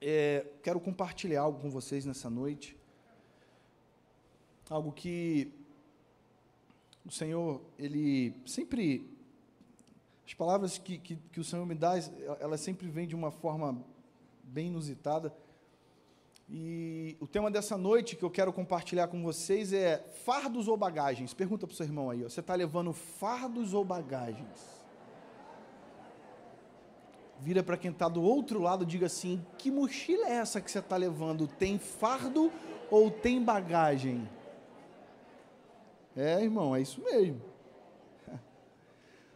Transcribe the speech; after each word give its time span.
é, 0.00 0.46
quero 0.62 0.80
compartilhar 0.80 1.42
algo 1.42 1.60
com 1.60 1.70
vocês 1.70 2.04
nessa 2.04 2.28
noite. 2.28 2.76
Algo 4.68 4.92
que 4.92 5.52
o 7.04 7.10
Senhor, 7.10 7.60
Ele 7.78 8.34
sempre. 8.44 9.08
As 10.26 10.34
palavras 10.34 10.76
que, 10.76 10.98
que, 10.98 11.16
que 11.16 11.38
o 11.38 11.44
Senhor 11.44 11.64
me 11.64 11.74
dá, 11.74 11.92
elas 12.40 12.60
sempre 12.60 12.88
vêm 12.88 13.06
de 13.06 13.14
uma 13.14 13.30
forma 13.30 13.80
bem 14.42 14.66
inusitada. 14.66 15.32
E 16.48 17.16
o 17.20 17.26
tema 17.26 17.50
dessa 17.50 17.76
noite 17.76 18.16
que 18.16 18.24
eu 18.24 18.30
quero 18.30 18.52
compartilhar 18.52 19.08
com 19.08 19.22
vocês 19.22 19.72
é 19.72 19.98
fardos 20.24 20.68
ou 20.68 20.76
bagagens. 20.76 21.32
Pergunta 21.32 21.66
para 21.66 21.74
o 21.74 21.76
seu 21.76 21.86
irmão 21.86 22.10
aí, 22.10 22.24
ó, 22.24 22.28
você 22.28 22.40
está 22.40 22.54
levando 22.54 22.92
fardos 22.92 23.72
ou 23.72 23.84
bagagens? 23.84 24.75
Vira 27.40 27.62
para 27.62 27.76
quem 27.76 27.90
está 27.90 28.08
do 28.08 28.22
outro 28.22 28.60
lado 28.60 28.84
e 28.84 28.86
diga 28.86 29.06
assim: 29.06 29.44
que 29.58 29.70
mochila 29.70 30.26
é 30.26 30.32
essa 30.32 30.60
que 30.60 30.70
você 30.70 30.78
está 30.78 30.96
levando? 30.96 31.46
Tem 31.46 31.78
fardo 31.78 32.50
ou 32.90 33.10
tem 33.10 33.42
bagagem? 33.42 34.28
É, 36.16 36.42
irmão, 36.42 36.74
é 36.74 36.80
isso 36.80 37.02
mesmo. 37.02 37.42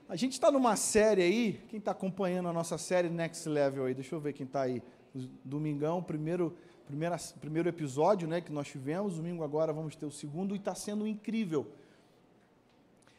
A 0.08 0.16
gente 0.16 0.32
está 0.32 0.50
numa 0.50 0.76
série 0.76 1.22
aí, 1.22 1.60
quem 1.68 1.78
está 1.78 1.90
acompanhando 1.90 2.48
a 2.48 2.52
nossa 2.52 2.78
série 2.78 3.10
Next 3.10 3.46
Level 3.48 3.84
aí, 3.84 3.94
deixa 3.94 4.14
eu 4.14 4.20
ver 4.20 4.32
quem 4.32 4.46
está 4.46 4.62
aí. 4.62 4.82
Domingão, 5.44 6.02
primeiro, 6.02 6.56
primeira, 6.86 7.16
primeiro 7.40 7.68
episódio 7.68 8.26
né, 8.26 8.40
que 8.40 8.50
nós 8.50 8.66
tivemos, 8.66 9.16
domingo 9.16 9.44
agora 9.44 9.72
vamos 9.72 9.94
ter 9.94 10.06
o 10.06 10.10
segundo, 10.10 10.54
e 10.54 10.58
está 10.58 10.74
sendo 10.74 11.06
incrível. 11.06 11.66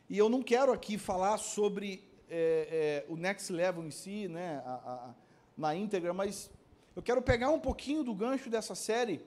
E 0.10 0.18
eu 0.18 0.28
não 0.28 0.42
quero 0.42 0.74
aqui 0.74 0.98
falar 0.98 1.38
sobre 1.38 2.04
é, 2.32 3.04
é, 3.08 3.12
o 3.12 3.18
Next 3.18 3.52
Level 3.52 3.84
em 3.84 3.92
si, 3.92 4.30
né, 4.30 4.64
a, 4.66 4.72
a, 4.72 5.14
na 5.58 5.76
íntegra, 5.76 6.14
mas 6.14 6.50
eu 6.96 7.02
quero 7.02 7.22
pegar 7.22 7.50
um 7.50 7.60
pouquinho 7.60 8.04
do 8.04 8.14
gancho 8.16 8.50
dessa 8.50 8.74
série 8.74 9.22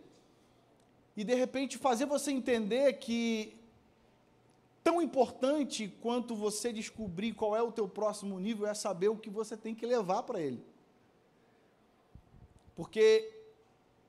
e 1.14 1.22
de 1.22 1.34
repente 1.34 1.76
fazer 1.76 2.06
você 2.06 2.30
entender 2.30 2.94
que 2.94 3.56
tão 4.82 5.00
importante 5.00 5.88
quanto 6.02 6.34
você 6.34 6.72
descobrir 6.72 7.34
qual 7.34 7.54
é 7.54 7.62
o 7.62 7.70
teu 7.70 7.86
próximo 7.86 8.40
nível 8.40 8.66
é 8.66 8.74
saber 8.74 9.08
o 9.08 9.16
que 9.16 9.30
você 9.30 9.56
tem 9.56 9.74
que 9.74 9.86
levar 9.86 10.22
para 10.22 10.40
ele. 10.40 10.64
Porque 12.74 13.30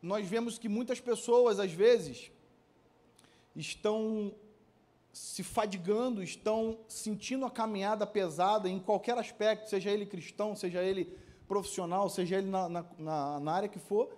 nós 0.01 0.27
vemos 0.27 0.57
que 0.57 0.69
muitas 0.69 0.99
pessoas 0.99 1.59
às 1.59 1.71
vezes 1.71 2.31
estão 3.55 4.33
se 5.15 5.43
fadigando, 5.43 6.21
estão 6.21 6.77
sentindo 6.89 7.45
a 7.45 7.49
caminhada 7.49 8.05
pesada 8.05 8.67
em 8.67 8.77
qualquer 8.77 9.17
aspecto, 9.17 9.69
seja 9.69 9.89
ele 9.89 10.05
cristão, 10.05 10.53
seja 10.57 10.83
ele 10.83 11.17
profissional, 11.47 12.09
seja 12.09 12.35
ele 12.37 12.49
na, 12.49 12.67
na, 12.67 13.39
na 13.39 13.51
área 13.53 13.69
que 13.69 13.79
for, 13.79 14.13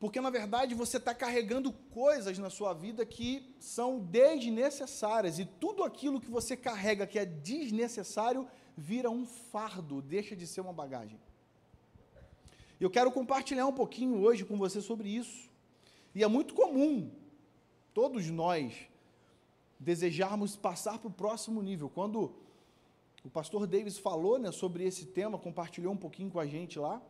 porque 0.00 0.22
na 0.22 0.30
verdade 0.30 0.74
você 0.74 0.96
está 0.96 1.14
carregando 1.14 1.70
coisas 1.70 2.38
na 2.38 2.48
sua 2.48 2.72
vida 2.72 3.04
que 3.04 3.54
são 3.60 3.98
desnecessárias, 3.98 5.38
e 5.38 5.44
tudo 5.44 5.84
aquilo 5.84 6.18
que 6.18 6.30
você 6.30 6.56
carrega 6.56 7.06
que 7.06 7.18
é 7.18 7.26
desnecessário 7.26 8.48
vira 8.74 9.10
um 9.10 9.26
fardo, 9.26 10.00
deixa 10.00 10.34
de 10.34 10.46
ser 10.46 10.62
uma 10.62 10.72
bagagem. 10.72 11.20
Eu 12.80 12.88
quero 12.88 13.12
compartilhar 13.12 13.66
um 13.66 13.72
pouquinho 13.72 14.22
hoje 14.22 14.46
com 14.46 14.56
você 14.56 14.80
sobre 14.80 15.10
isso. 15.10 15.50
E 16.14 16.24
é 16.24 16.26
muito 16.26 16.54
comum, 16.54 17.10
todos 17.92 18.30
nós, 18.30 18.87
desejarmos 19.78 20.56
passar 20.56 20.98
para 20.98 21.08
o 21.08 21.12
próximo 21.12 21.62
nível. 21.62 21.88
Quando 21.88 22.34
o 23.24 23.30
pastor 23.30 23.66
Davis 23.66 23.98
falou 23.98 24.38
né, 24.38 24.50
sobre 24.50 24.84
esse 24.84 25.06
tema, 25.06 25.38
compartilhou 25.38 25.92
um 25.92 25.96
pouquinho 25.96 26.30
com 26.30 26.40
a 26.40 26.46
gente 26.46 26.78
lá, 26.78 27.00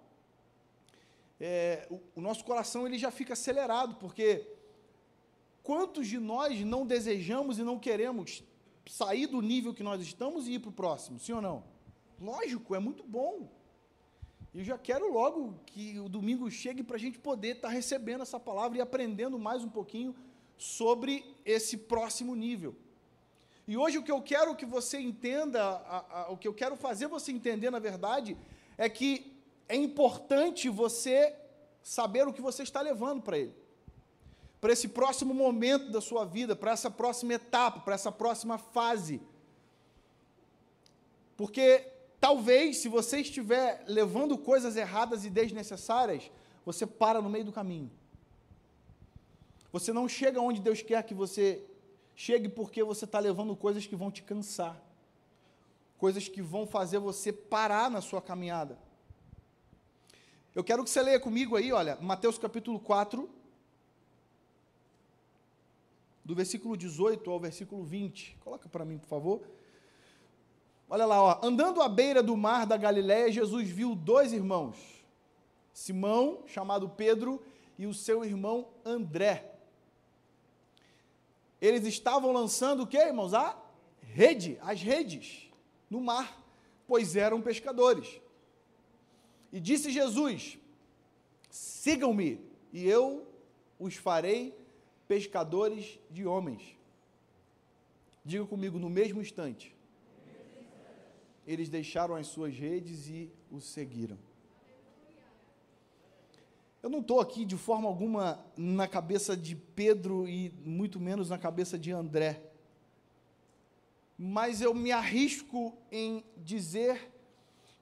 é, 1.40 1.86
o, 1.90 2.00
o, 2.16 2.20
nosso 2.20 2.44
coração 2.44 2.86
ele 2.86 2.98
já 2.98 3.10
fica 3.10 3.32
acelerado, 3.32 3.94
porque 3.96 4.46
quantos 5.62 6.08
de 6.08 6.18
nós 6.18 6.60
não 6.64 6.84
desejamos 6.84 7.58
e 7.58 7.62
não 7.62 7.78
queremos 7.78 8.42
sair 8.86 9.26
do 9.26 9.40
nível 9.40 9.72
que 9.72 9.82
nós 9.82 10.02
estamos 10.02 10.48
e 10.48 10.54
ir 10.54 10.58
para 10.58 10.70
o 10.70 10.72
próximo, 10.72 11.18
sim 11.18 11.32
ou 11.32 11.40
não? 11.40 11.62
Lógico, 12.20 12.74
é 12.74 12.80
muito 12.80 13.04
bom. 13.04 13.48
Eu 14.52 14.64
já 14.64 14.76
quero 14.76 15.12
logo 15.12 15.54
que 15.66 16.00
o 16.00 16.08
domingo 16.08 16.50
chegue 16.50 16.82
para 16.82 16.96
a 16.96 16.98
gente 16.98 17.18
poder 17.18 17.56
estar 17.56 17.68
tá 17.68 17.74
recebendo 17.74 18.22
essa 18.22 18.40
palavra 18.40 18.78
e 18.78 18.80
aprendendo 18.80 19.38
mais 19.38 19.62
um 19.62 19.68
pouquinho 19.68 20.16
sobre 20.58 21.24
esse 21.44 21.76
próximo 21.76 22.34
nível. 22.34 22.74
E 23.66 23.76
hoje 23.76 23.98
o 23.98 24.02
que 24.02 24.10
eu 24.10 24.20
quero 24.20 24.56
que 24.56 24.66
você 24.66 24.98
entenda, 24.98 25.62
a, 25.62 26.22
a, 26.22 26.32
o 26.32 26.36
que 26.36 26.48
eu 26.48 26.54
quero 26.54 26.76
fazer 26.76 27.06
você 27.06 27.30
entender, 27.30 27.70
na 27.70 27.78
verdade, 27.78 28.36
é 28.76 28.88
que 28.88 29.38
é 29.68 29.76
importante 29.76 30.68
você 30.68 31.34
saber 31.82 32.26
o 32.26 32.32
que 32.32 32.40
você 32.40 32.62
está 32.62 32.80
levando 32.80 33.22
para 33.22 33.38
ele. 33.38 33.54
Para 34.60 34.72
esse 34.72 34.88
próximo 34.88 35.32
momento 35.32 35.90
da 35.92 36.00
sua 36.00 36.24
vida, 36.24 36.56
para 36.56 36.72
essa 36.72 36.90
próxima 36.90 37.34
etapa, 37.34 37.80
para 37.80 37.94
essa 37.94 38.10
próxima 38.10 38.58
fase. 38.58 39.20
Porque 41.36 41.86
talvez, 42.18 42.78
se 42.78 42.88
você 42.88 43.20
estiver 43.20 43.84
levando 43.86 44.36
coisas 44.36 44.76
erradas 44.76 45.24
e 45.24 45.30
desnecessárias, 45.30 46.30
você 46.64 46.86
para 46.86 47.22
no 47.22 47.30
meio 47.30 47.44
do 47.44 47.52
caminho. 47.52 47.90
Você 49.72 49.92
não 49.92 50.08
chega 50.08 50.40
onde 50.40 50.60
Deus 50.60 50.82
quer 50.82 51.02
que 51.02 51.14
você 51.14 51.62
chegue 52.14 52.48
porque 52.48 52.82
você 52.82 53.04
está 53.04 53.18
levando 53.18 53.54
coisas 53.54 53.86
que 53.86 53.94
vão 53.94 54.10
te 54.10 54.22
cansar, 54.22 54.82
coisas 55.98 56.26
que 56.26 56.40
vão 56.40 56.66
fazer 56.66 56.98
você 56.98 57.32
parar 57.32 57.90
na 57.90 58.00
sua 58.00 58.20
caminhada. 58.20 58.78
Eu 60.54 60.64
quero 60.64 60.82
que 60.82 60.90
você 60.90 61.02
leia 61.02 61.20
comigo 61.20 61.54
aí, 61.54 61.70
olha, 61.72 61.96
Mateus 62.00 62.38
capítulo 62.38 62.80
4, 62.80 63.28
do 66.24 66.34
versículo 66.34 66.76
18 66.76 67.30
ao 67.30 67.38
versículo 67.38 67.84
20. 67.84 68.38
Coloca 68.40 68.68
para 68.68 68.84
mim, 68.84 68.98
por 68.98 69.06
favor. 69.06 69.42
Olha 70.90 71.04
lá, 71.04 71.22
ó. 71.22 71.40
andando 71.42 71.82
à 71.82 71.88
beira 71.88 72.22
do 72.22 72.36
mar 72.36 72.66
da 72.66 72.76
Galiléia, 72.76 73.30
Jesus 73.30 73.68
viu 73.68 73.94
dois 73.94 74.32
irmãos, 74.32 74.76
Simão, 75.72 76.42
chamado 76.46 76.88
Pedro, 76.88 77.42
e 77.78 77.86
o 77.86 77.92
seu 77.92 78.24
irmão 78.24 78.68
André. 78.84 79.57
Eles 81.60 81.86
estavam 81.86 82.32
lançando 82.32 82.82
o 82.82 82.86
que, 82.86 82.96
irmãos? 82.96 83.34
A 83.34 83.60
rede, 84.00 84.58
as 84.62 84.80
redes 84.80 85.50
no 85.90 86.00
mar, 86.00 86.44
pois 86.86 87.16
eram 87.16 87.40
pescadores. 87.40 88.20
E 89.52 89.60
disse 89.60 89.90
Jesus: 89.90 90.58
Sigam-me, 91.50 92.40
e 92.72 92.86
eu 92.86 93.26
os 93.78 93.94
farei 93.94 94.54
pescadores 95.06 95.98
de 96.10 96.26
homens. 96.26 96.76
Diga 98.24 98.44
comigo, 98.44 98.78
no 98.78 98.90
mesmo 98.90 99.22
instante, 99.22 99.74
eles 101.46 101.70
deixaram 101.70 102.14
as 102.14 102.26
suas 102.26 102.54
redes 102.54 103.08
e 103.08 103.30
o 103.50 103.60
seguiram. 103.60 104.18
Eu 106.82 106.88
não 106.88 107.00
estou 107.00 107.20
aqui 107.20 107.44
de 107.44 107.56
forma 107.56 107.88
alguma 107.88 108.44
na 108.56 108.86
cabeça 108.86 109.36
de 109.36 109.56
Pedro 109.56 110.28
e 110.28 110.50
muito 110.64 111.00
menos 111.00 111.28
na 111.28 111.36
cabeça 111.36 111.76
de 111.76 111.90
André. 111.90 112.40
Mas 114.16 114.60
eu 114.60 114.72
me 114.72 114.92
arrisco 114.92 115.76
em 115.90 116.24
dizer 116.36 117.12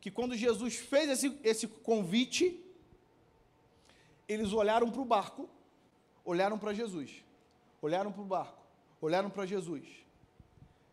que 0.01 0.11
quando 0.11 0.35
Jesus 0.35 0.77
fez 0.77 1.11
esse, 1.11 1.39
esse 1.43 1.67
convite, 1.67 2.63
eles 4.29 4.53
olharam 4.53 4.91
para 4.91 5.01
o 5.01 5.05
barco, 5.05 5.49
olharam 6.25 6.59
para 6.59 6.73
Jesus, 6.73 7.25
olharam 7.83 8.11
para 8.11 8.23
o 8.23 8.27
barco, 8.27 8.63
olharam 9.01 9.29
para 9.29 9.45
Jesus. 9.45 9.87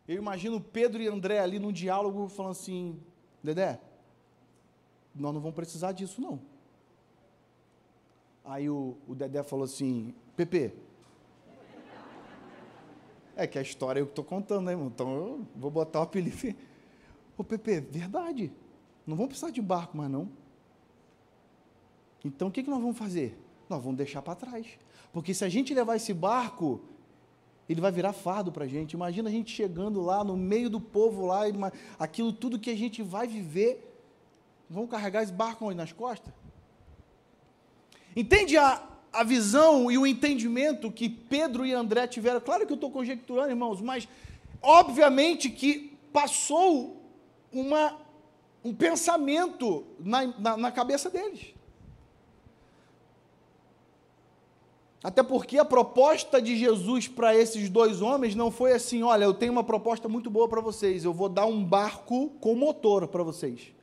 Eu 0.06 0.16
imagino 0.16 0.60
Pedro 0.60 1.02
e 1.02 1.08
André 1.08 1.38
ali 1.38 1.58
num 1.58 1.72
diálogo 1.72 2.28
falando 2.28 2.52
assim: 2.52 3.02
Dedé, 3.42 3.80
nós 5.14 5.32
não 5.32 5.40
vamos 5.40 5.56
precisar 5.56 5.92
disso 5.92 6.20
não. 6.20 6.53
Aí 8.44 8.68
o, 8.68 8.96
o 9.08 9.14
Dedé 9.14 9.42
falou 9.42 9.64
assim, 9.64 10.14
Pepe, 10.36 10.72
é 13.36 13.46
que 13.46 13.58
a 13.58 13.62
história 13.62 14.00
eu 14.00 14.04
estou 14.04 14.24
contando, 14.24 14.66
né, 14.66 14.72
irmão? 14.72 14.88
Então 14.88 15.14
eu 15.14 15.46
vou 15.56 15.70
botar 15.70 16.00
o 16.00 16.02
apelido. 16.02 16.54
Ô, 17.36 17.42
Pepe, 17.42 17.80
verdade. 17.80 18.52
Não 19.06 19.16
vamos 19.16 19.28
precisar 19.30 19.50
de 19.50 19.60
barco 19.60 19.96
mais, 19.96 20.10
não. 20.10 20.28
Então 22.24 22.48
o 22.48 22.50
que, 22.50 22.62
que 22.62 22.70
nós 22.70 22.80
vamos 22.80 22.96
fazer? 22.96 23.38
Nós 23.68 23.82
vamos 23.82 23.96
deixar 23.96 24.22
para 24.22 24.34
trás. 24.34 24.66
Porque 25.12 25.32
se 25.32 25.44
a 25.44 25.48
gente 25.48 25.74
levar 25.74 25.96
esse 25.96 26.12
barco, 26.12 26.80
ele 27.68 27.80
vai 27.80 27.90
virar 27.90 28.12
fardo 28.12 28.52
para 28.52 28.64
a 28.64 28.68
gente. 28.68 28.92
Imagina 28.92 29.28
a 29.28 29.32
gente 29.32 29.50
chegando 29.50 30.00
lá 30.02 30.22
no 30.22 30.36
meio 30.36 30.68
do 30.68 30.80
povo 30.80 31.26
lá, 31.26 31.42
aquilo 31.98 32.32
tudo 32.32 32.58
que 32.58 32.70
a 32.70 32.76
gente 32.76 33.02
vai 33.02 33.26
viver. 33.26 33.90
Vamos 34.68 34.90
carregar 34.90 35.22
esse 35.22 35.32
barco? 35.32 35.72
Nas 35.72 35.92
costas? 35.92 36.32
Entende 38.16 38.56
a, 38.56 38.82
a 39.12 39.24
visão 39.24 39.90
e 39.90 39.98
o 39.98 40.06
entendimento 40.06 40.90
que 40.90 41.08
Pedro 41.08 41.66
e 41.66 41.72
André 41.72 42.06
tiveram? 42.06 42.40
Claro 42.40 42.66
que 42.66 42.72
eu 42.72 42.76
estou 42.76 42.90
conjecturando, 42.90 43.50
irmãos, 43.50 43.80
mas 43.80 44.08
obviamente 44.62 45.50
que 45.50 45.96
passou 46.12 47.02
uma, 47.52 47.96
um 48.64 48.74
pensamento 48.74 49.84
na, 49.98 50.26
na, 50.38 50.56
na 50.56 50.72
cabeça 50.72 51.10
deles. 51.10 51.54
Até 55.02 55.22
porque 55.22 55.58
a 55.58 55.64
proposta 55.66 56.40
de 56.40 56.56
Jesus 56.56 57.06
para 57.06 57.36
esses 57.36 57.68
dois 57.68 58.00
homens 58.00 58.34
não 58.34 58.50
foi 58.50 58.72
assim: 58.72 59.02
olha, 59.02 59.24
eu 59.24 59.34
tenho 59.34 59.52
uma 59.52 59.62
proposta 59.62 60.08
muito 60.08 60.30
boa 60.30 60.48
para 60.48 60.62
vocês, 60.62 61.04
eu 61.04 61.12
vou 61.12 61.28
dar 61.28 61.44
um 61.44 61.62
barco 61.62 62.30
com 62.40 62.54
motor 62.54 63.06
para 63.08 63.22
vocês. 63.22 63.74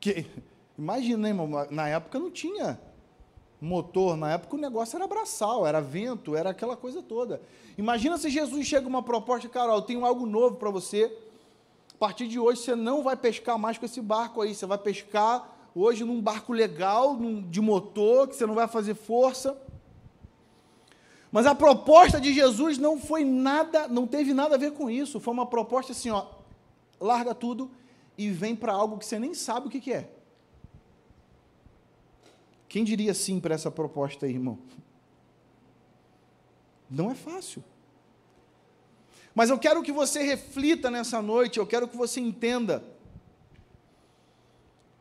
Que, 0.00 0.26
imagina, 0.76 1.28
hein, 1.28 1.34
irmão, 1.34 1.68
na 1.70 1.88
época 1.88 2.18
não 2.18 2.32
tinha 2.32 2.80
motor, 3.62 4.16
na 4.16 4.32
época 4.32 4.56
o 4.56 4.58
negócio 4.58 4.96
era 4.96 5.06
braçal, 5.06 5.64
era 5.64 5.80
vento, 5.80 6.34
era 6.34 6.50
aquela 6.50 6.76
coisa 6.76 7.00
toda. 7.00 7.40
Imagina 7.78 8.18
se 8.18 8.28
Jesus 8.28 8.66
chega 8.66 8.88
uma 8.88 9.04
proposta, 9.04 9.48
cara, 9.48 9.72
eu 9.72 9.80
tenho 9.80 10.04
algo 10.04 10.26
novo 10.26 10.56
para 10.56 10.68
você. 10.68 11.16
A 11.94 11.96
partir 11.96 12.26
de 12.26 12.40
hoje 12.40 12.60
você 12.60 12.74
não 12.74 13.04
vai 13.04 13.16
pescar 13.16 13.56
mais 13.56 13.78
com 13.78 13.86
esse 13.86 14.00
barco 14.00 14.42
aí, 14.42 14.52
você 14.52 14.66
vai 14.66 14.78
pescar 14.78 15.48
hoje 15.76 16.02
num 16.02 16.20
barco 16.20 16.52
legal, 16.52 17.14
num, 17.14 17.40
de 17.40 17.60
motor, 17.60 18.26
que 18.26 18.34
você 18.34 18.44
não 18.44 18.54
vai 18.54 18.66
fazer 18.66 18.94
força. 18.94 19.56
Mas 21.30 21.46
a 21.46 21.54
proposta 21.54 22.20
de 22.20 22.34
Jesus 22.34 22.78
não 22.78 22.98
foi 22.98 23.24
nada, 23.24 23.86
não 23.86 24.08
teve 24.08 24.34
nada 24.34 24.56
a 24.56 24.58
ver 24.58 24.72
com 24.72 24.90
isso. 24.90 25.20
Foi 25.20 25.32
uma 25.32 25.46
proposta 25.46 25.92
assim, 25.92 26.10
ó, 26.10 26.26
larga 27.00 27.32
tudo 27.32 27.70
e 28.18 28.28
vem 28.28 28.56
para 28.56 28.72
algo 28.72 28.98
que 28.98 29.06
você 29.06 29.20
nem 29.20 29.32
sabe 29.34 29.68
o 29.68 29.70
que, 29.70 29.80
que 29.80 29.92
é. 29.92 30.10
Quem 32.72 32.84
diria 32.84 33.12
sim 33.12 33.38
para 33.38 33.54
essa 33.54 33.70
proposta 33.70 34.24
aí, 34.24 34.32
irmão? 34.32 34.58
Não 36.88 37.10
é 37.10 37.14
fácil. 37.14 37.62
Mas 39.34 39.50
eu 39.50 39.58
quero 39.58 39.82
que 39.82 39.92
você 39.92 40.22
reflita 40.22 40.90
nessa 40.90 41.20
noite, 41.20 41.58
eu 41.58 41.66
quero 41.66 41.86
que 41.86 41.94
você 41.94 42.18
entenda 42.18 42.82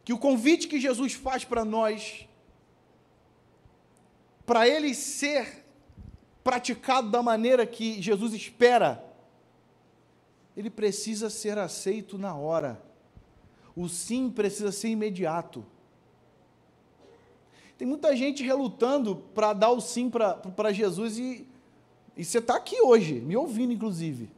que 0.03 0.11
o 0.11 0.17
convite 0.17 0.67
que 0.67 0.81
Jesus 0.81 1.13
faz 1.13 1.45
para 1.45 1.63
nós, 1.63 2.27
para 4.45 4.67
ele 4.67 4.93
ser 4.93 5.65
praticado 6.43 7.09
da 7.09 7.23
maneira 7.23 7.65
que 7.65 8.01
Jesus 8.01 8.33
espera, 8.33 9.01
ele 10.57 10.69
precisa 10.69 11.29
ser 11.29 11.57
aceito 11.57 12.17
na 12.17 12.35
hora. 12.35 12.83
O 13.73 13.87
sim 13.87 14.29
precisa 14.29 14.73
ser 14.73 14.89
imediato. 14.89 15.65
Tem 17.81 17.87
muita 17.87 18.15
gente 18.15 18.43
relutando 18.43 19.15
para 19.33 19.53
dar 19.53 19.71
o 19.71 19.81
sim 19.81 20.07
para 20.07 20.71
Jesus 20.71 21.17
e, 21.17 21.47
e 22.15 22.23
você 22.23 22.37
está 22.37 22.55
aqui 22.55 22.79
hoje, 22.79 23.19
me 23.19 23.35
ouvindo 23.35 23.73
inclusive. 23.73 24.29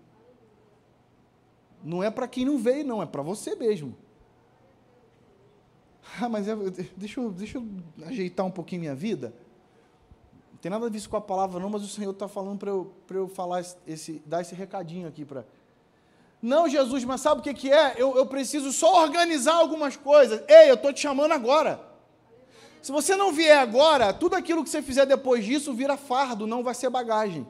Não 1.84 2.02
é 2.02 2.10
para 2.10 2.26
quem 2.26 2.46
não 2.46 2.58
veio, 2.58 2.86
não, 2.86 3.04
é 3.04 3.06
para 3.06 3.22
você 3.22 3.54
mesmo. 3.54 3.98
Ah, 6.22 6.30
mas 6.30 6.48
é, 6.48 6.56
deixa, 6.96 7.20
eu, 7.20 7.32
deixa 7.32 7.58
eu 7.58 7.68
ajeitar 8.06 8.46
um 8.46 8.52
pouquinho 8.52 8.80
minha 8.80 8.96
vida 8.96 9.34
tem 10.62 10.70
nada 10.70 10.86
a 10.86 10.90
ver 10.90 11.06
com 11.10 11.18
a 11.18 11.22
palavra, 11.22 11.60
não, 11.60 11.70
mas 11.70 11.84
o 11.84 11.90
Senhor 11.90 12.12
está 12.12 12.30
falando 12.30 12.60
para 12.60 12.70
eu, 12.70 12.94
eu 13.10 13.28
falar 13.28 13.62
esse, 13.86 14.24
dar 14.26 14.40
esse 14.40 14.56
recadinho 14.56 15.10
aqui 15.10 15.26
para. 15.26 15.46
Não, 16.42 16.70
Jesus, 16.70 17.04
mas 17.04 17.20
sabe 17.20 17.42
o 17.42 17.44
que, 17.44 17.54
que 17.54 17.70
é? 17.70 17.96
Eu, 17.98 18.16
eu 18.16 18.26
preciso 18.26 18.72
só 18.72 19.04
organizar 19.04 19.56
algumas 19.56 19.98
coisas. 19.98 20.42
Ei, 20.48 20.70
eu 20.70 20.76
estou 20.76 20.94
te 20.94 21.02
chamando 21.02 21.34
agora. 21.34 21.93
Se 22.84 22.92
você 22.92 23.16
não 23.16 23.32
vier 23.32 23.58
agora, 23.58 24.12
tudo 24.14 24.36
aquilo 24.36 24.62
que 24.62 24.70
você 24.70 24.82
fizer 24.82 25.06
depois 25.06 25.46
disso 25.46 25.74
vira 25.74 25.96
fardo, 25.96 26.46
não 26.46 26.62
vai 26.62 26.76
ser 26.76 26.90
bagagem. 26.90 27.48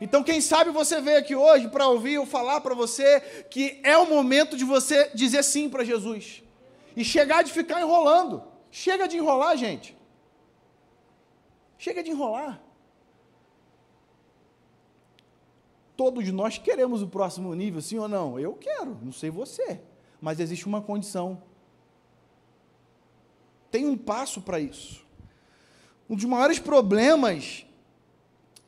Então, 0.00 0.22
quem 0.22 0.40
sabe 0.40 0.70
você 0.70 1.00
veio 1.00 1.18
aqui 1.18 1.34
hoje 1.34 1.66
para 1.66 1.88
ouvir 1.88 2.12
eu 2.12 2.24
falar 2.24 2.60
para 2.60 2.72
você 2.72 3.20
que 3.50 3.80
é 3.82 3.98
o 3.98 4.08
momento 4.08 4.56
de 4.56 4.64
você 4.64 5.10
dizer 5.12 5.42
sim 5.42 5.68
para 5.68 5.82
Jesus. 5.82 6.44
E 6.96 7.04
chegar 7.04 7.42
de 7.42 7.52
ficar 7.52 7.80
enrolando. 7.80 8.44
Chega 8.70 9.08
de 9.08 9.16
enrolar, 9.16 9.56
gente. 9.56 9.98
Chega 11.76 12.00
de 12.00 12.12
enrolar. 12.12 12.62
Todos 15.96 16.30
nós 16.30 16.58
queremos 16.58 17.02
o 17.02 17.08
próximo 17.08 17.52
nível, 17.56 17.82
sim 17.82 17.98
ou 17.98 18.06
não? 18.06 18.38
Eu 18.38 18.54
quero, 18.54 18.96
não 19.02 19.10
sei 19.10 19.30
você. 19.30 19.80
Mas 20.20 20.38
existe 20.38 20.64
uma 20.68 20.80
condição. 20.80 21.42
Tem 23.70 23.86
um 23.86 23.96
passo 23.96 24.40
para 24.40 24.58
isso. 24.60 25.04
Um 26.08 26.16
dos 26.16 26.24
maiores 26.24 26.58
problemas 26.58 27.66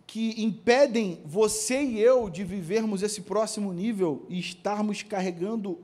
que 0.06 0.42
impedem 0.42 1.22
você 1.24 1.82
e 1.82 2.00
eu 2.00 2.28
de 2.28 2.42
vivermos 2.42 3.02
esse 3.02 3.22
próximo 3.22 3.72
nível 3.72 4.26
e 4.28 4.38
estarmos 4.38 5.02
carregando 5.02 5.78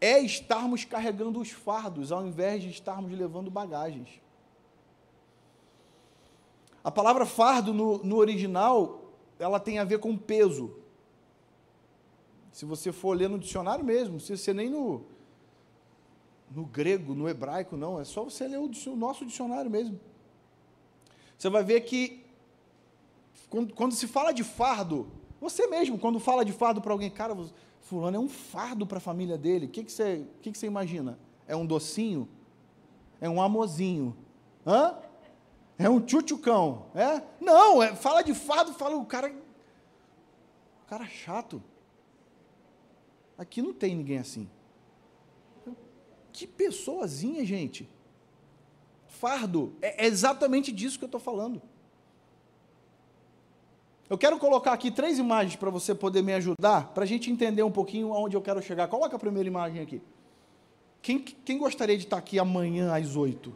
é 0.00 0.18
estarmos 0.18 0.84
carregando 0.84 1.40
os 1.40 1.50
fardos 1.50 2.10
ao 2.10 2.26
invés 2.26 2.62
de 2.62 2.70
estarmos 2.70 3.12
levando 3.12 3.50
bagagens. 3.50 4.20
A 6.82 6.90
palavra 6.90 7.26
fardo 7.26 7.74
no, 7.74 7.98
no 7.98 8.16
original, 8.16 9.12
ela 9.38 9.58
tem 9.58 9.78
a 9.78 9.84
ver 9.84 9.98
com 9.98 10.16
peso. 10.16 10.74
Se 12.52 12.64
você 12.64 12.92
for 12.92 13.16
ler 13.16 13.28
no 13.28 13.38
dicionário 13.38 13.84
mesmo, 13.84 14.20
se 14.20 14.36
você 14.36 14.54
nem 14.54 14.70
no, 14.70 15.04
no 16.50 16.64
grego, 16.64 17.14
no 17.14 17.28
hebraico, 17.28 17.76
não, 17.76 18.00
é 18.00 18.04
só 18.04 18.24
você 18.24 18.46
ler 18.46 18.58
o, 18.58 18.96
nosso 18.96 19.24
dicionário 19.26 19.70
mesmo. 19.70 19.98
Você 21.36 21.48
vai 21.48 21.62
ver 21.62 21.80
que 21.82 22.24
quando, 23.50 23.74
quando, 23.74 23.92
se 23.92 24.06
fala 24.06 24.32
de 24.32 24.42
fardo, 24.42 25.08
você 25.40 25.66
mesmo, 25.66 25.98
quando 25.98 26.18
fala 26.18 26.44
de 26.44 26.52
fardo 26.52 26.80
para 26.80 26.92
alguém, 26.92 27.10
cara, 27.10 27.36
fulano 27.80 28.16
é 28.16 28.20
um 28.20 28.28
fardo 28.28 28.86
para 28.86 28.98
a 28.98 29.00
família 29.00 29.36
dele, 29.36 29.66
o 29.66 29.68
que, 29.68 29.84
que, 29.84 29.92
você, 29.92 30.26
que, 30.40 30.52
que 30.52 30.58
você 30.58 30.66
imagina? 30.66 31.18
É 31.46 31.54
um 31.54 31.66
docinho? 31.66 32.28
É 33.20 33.28
um 33.28 33.40
amorzinho? 33.40 34.16
Hã? 34.66 34.96
É 35.78 35.88
um 35.90 36.00
tchutchucão, 36.00 36.86
é? 36.94 37.22
Não, 37.40 37.82
é, 37.82 37.94
fala 37.94 38.22
de 38.22 38.32
fardo, 38.34 38.72
fala 38.72 38.96
o 38.96 39.04
cara. 39.04 39.28
O 40.84 40.88
cara 40.88 41.04
chato. 41.06 41.62
Aqui 43.36 43.60
não 43.60 43.74
tem 43.74 43.94
ninguém 43.94 44.18
assim. 44.18 44.48
Que 46.36 46.46
pessoazinha, 46.46 47.46
gente. 47.46 47.88
Fardo. 49.08 49.72
É, 49.80 50.04
é 50.04 50.06
exatamente 50.06 50.70
disso 50.70 50.98
que 50.98 51.04
eu 51.04 51.08
estou 51.08 51.18
falando. 51.18 51.62
Eu 54.10 54.18
quero 54.18 54.38
colocar 54.38 54.74
aqui 54.74 54.90
três 54.90 55.18
imagens 55.18 55.56
para 55.56 55.70
você 55.70 55.94
poder 55.94 56.20
me 56.20 56.34
ajudar, 56.34 56.92
para 56.92 57.04
a 57.04 57.06
gente 57.06 57.30
entender 57.30 57.62
um 57.62 57.70
pouquinho 57.72 58.12
aonde 58.12 58.36
eu 58.36 58.42
quero 58.42 58.60
chegar. 58.60 58.86
Coloca 58.86 59.16
a 59.16 59.18
primeira 59.18 59.48
imagem 59.48 59.80
aqui. 59.80 60.02
Quem, 61.00 61.20
quem 61.20 61.56
gostaria 61.56 61.96
de 61.96 62.04
estar 62.04 62.18
aqui 62.18 62.38
amanhã 62.38 62.94
às 62.94 63.16
oito? 63.16 63.54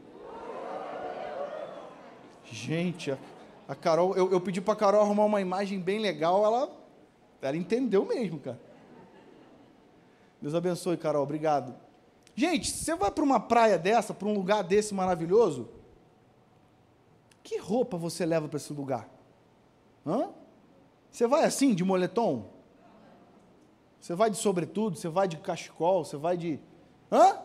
Gente, 2.47 3.11
a, 3.11 3.19
a 3.69 3.75
Carol, 3.75 4.17
eu, 4.17 4.33
eu 4.33 4.41
pedi 4.41 4.63
para 4.63 4.73
a 4.73 4.77
Carol 4.77 5.03
arrumar 5.03 5.27
uma 5.27 5.41
imagem 5.43 5.79
bem 5.79 5.99
legal, 5.99 6.47
ela, 6.47 6.73
ela 7.43 7.57
entendeu 7.59 8.07
mesmo, 8.07 8.41
cara. 8.41 8.59
Deus 10.41 10.55
abençoe, 10.55 10.97
Carol, 10.97 11.23
obrigado. 11.23 11.90
Gente, 12.35 12.71
você 12.71 12.95
vai 12.95 13.11
para 13.11 13.25
uma 13.25 13.41
praia 13.41 13.79
dessa, 13.79 14.15
para 14.15 14.29
um 14.29 14.35
lugar 14.35 14.63
desse 14.65 14.95
maravilhoso, 14.95 15.69
que 17.43 17.59
roupa 17.59 17.97
você 17.97 18.25
leva 18.25 18.49
para 18.49 18.57
esse 18.57 18.73
lugar? 18.73 19.09
Hã? 20.07 20.31
Você 21.11 21.27
vai 21.27 21.45
assim, 21.45 21.75
de 21.75 21.85
moletom? 21.85 22.49
Você 24.01 24.15
vai 24.15 24.31
de 24.31 24.37
sobretudo? 24.37 24.97
Você 24.97 25.09
vai 25.09 25.29
de 25.29 25.37
cachecol? 25.37 26.05
Você 26.05 26.17
vai 26.17 26.37
de. 26.37 26.61
Hã? 27.11 27.39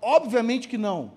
Obviamente 0.00 0.68
que 0.68 0.78
não. 0.78 1.12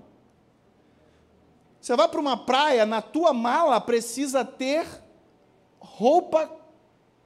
Você 1.80 1.96
vai 1.96 2.08
para 2.08 2.20
uma 2.20 2.38
praia, 2.38 2.86
na 2.86 3.02
tua 3.02 3.34
mala 3.34 3.80
precisa 3.80 4.44
ter 4.44 4.86
roupa 5.80 6.59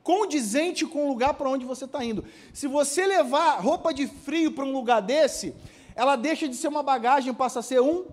condizente 0.03 0.85
com 0.85 1.05
o 1.05 1.07
lugar 1.07 1.33
para 1.33 1.49
onde 1.49 1.65
você 1.65 1.85
está 1.85 2.03
indo. 2.03 2.25
Se 2.53 2.67
você 2.67 3.07
levar 3.07 3.59
roupa 3.61 3.93
de 3.93 4.05
frio 4.05 4.51
para 4.51 4.65
um 4.65 4.71
lugar 4.71 5.01
desse, 5.01 5.55
ela 5.95 6.15
deixa 6.15 6.47
de 6.47 6.55
ser 6.55 6.67
uma 6.67 6.83
bagagem 6.83 7.33
passa 7.33 7.59
a 7.59 7.63
ser 7.63 7.81
um 7.81 8.05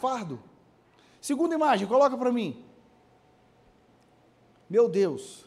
fardo. 0.00 0.40
Segunda 1.20 1.54
imagem, 1.54 1.88
coloca 1.88 2.16
para 2.16 2.30
mim. 2.30 2.62
Meu 4.68 4.88
Deus, 4.88 5.46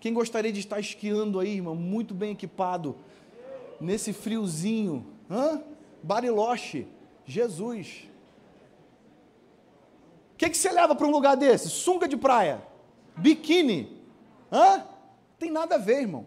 quem 0.00 0.14
gostaria 0.14 0.52
de 0.52 0.60
estar 0.60 0.80
esquiando 0.80 1.38
aí, 1.38 1.56
irmão, 1.56 1.74
muito 1.74 2.14
bem 2.14 2.32
equipado, 2.32 2.96
nesse 3.80 4.12
friozinho? 4.12 5.06
Hã? 5.30 5.62
Bariloche, 6.02 6.86
Jesus 7.26 8.10
que, 10.40 10.48
que 10.48 10.56
você 10.56 10.72
leva 10.72 10.94
para 10.94 11.06
um 11.06 11.10
lugar 11.10 11.36
desse? 11.36 11.68
Sunga 11.68 12.08
de 12.08 12.16
praia, 12.16 12.62
biquíni. 13.14 14.00
Hã? 14.50 14.86
Tem 15.40 15.50
nada 15.50 15.74
a 15.74 15.78
ver, 15.78 16.02
irmão. 16.02 16.26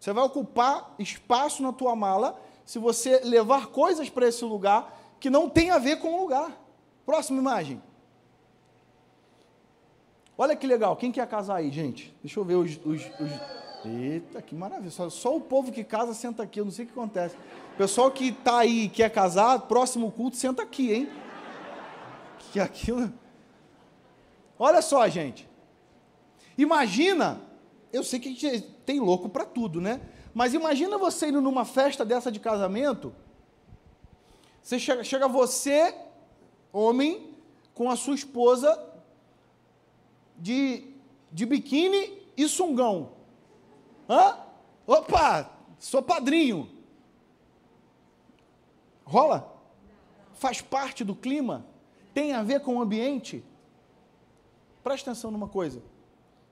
Você 0.00 0.10
vai 0.12 0.24
ocupar 0.24 0.94
espaço 0.98 1.62
na 1.62 1.72
tua 1.72 1.94
mala 1.94 2.40
se 2.64 2.78
você 2.78 3.20
levar 3.20 3.66
coisas 3.66 4.08
para 4.08 4.26
esse 4.26 4.42
lugar 4.44 4.98
que 5.20 5.28
não 5.28 5.50
tem 5.50 5.70
a 5.70 5.78
ver 5.78 5.98
com 5.98 6.14
o 6.14 6.22
lugar. 6.22 6.50
Próxima 7.04 7.38
imagem. 7.38 7.82
Olha 10.38 10.56
que 10.56 10.66
legal. 10.66 10.96
Quem 10.96 11.12
quer 11.12 11.26
casar 11.26 11.56
aí, 11.56 11.70
gente? 11.70 12.16
Deixa 12.22 12.40
eu 12.40 12.44
ver 12.44 12.54
os. 12.54 12.78
os, 12.86 13.04
os... 13.20 13.58
Eita, 13.84 14.40
que 14.40 14.54
maravilha. 14.54 14.90
Só, 14.90 15.10
só, 15.10 15.36
o 15.36 15.40
povo 15.40 15.70
que 15.70 15.84
casa 15.84 16.14
senta 16.14 16.44
aqui. 16.44 16.60
Eu 16.60 16.64
não 16.64 16.72
sei 16.72 16.86
o 16.86 16.88
que 16.88 16.94
acontece. 16.94 17.36
Pessoal 17.76 18.10
que 18.10 18.28
está 18.28 18.60
aí 18.60 18.84
e 18.84 18.88
quer 18.88 19.10
casar, 19.10 19.58
próximo 19.62 20.10
culto, 20.10 20.36
senta 20.36 20.62
aqui, 20.62 20.92
hein? 20.92 21.10
que 22.52 22.60
aquilo. 22.60 23.12
Olha 24.58 24.82
só, 24.82 25.06
gente. 25.08 25.48
Imagina, 26.56 27.40
eu 27.92 28.04
sei 28.04 28.20
que 28.20 28.28
a 28.28 28.32
gente 28.32 28.60
tem 28.84 29.00
louco 29.00 29.28
para 29.28 29.44
tudo, 29.44 29.80
né? 29.80 30.00
Mas 30.34 30.54
imagina 30.54 30.98
você 30.98 31.28
indo 31.28 31.40
numa 31.40 31.64
festa 31.64 32.04
dessa 32.04 32.30
de 32.30 32.38
casamento. 32.38 33.14
Você 34.62 34.78
chega, 34.78 35.02
chega 35.02 35.26
você, 35.26 35.94
homem, 36.72 37.34
com 37.74 37.90
a 37.90 37.96
sua 37.96 38.14
esposa 38.14 38.78
de, 40.36 40.94
de 41.32 41.46
biquíni 41.46 42.22
e 42.36 42.48
sungão. 42.48 43.12
Hã? 44.08 44.36
Opa, 44.86 45.50
sou 45.78 46.02
padrinho. 46.02 46.68
Rola? 49.04 49.56
Faz 50.34 50.60
parte 50.60 51.02
do 51.02 51.14
clima? 51.14 51.66
Tem 52.12 52.32
a 52.32 52.42
ver 52.42 52.60
com 52.60 52.76
o 52.76 52.82
ambiente? 52.82 53.44
Presta 54.82 55.10
atenção 55.10 55.30
numa 55.30 55.48
coisa. 55.48 55.82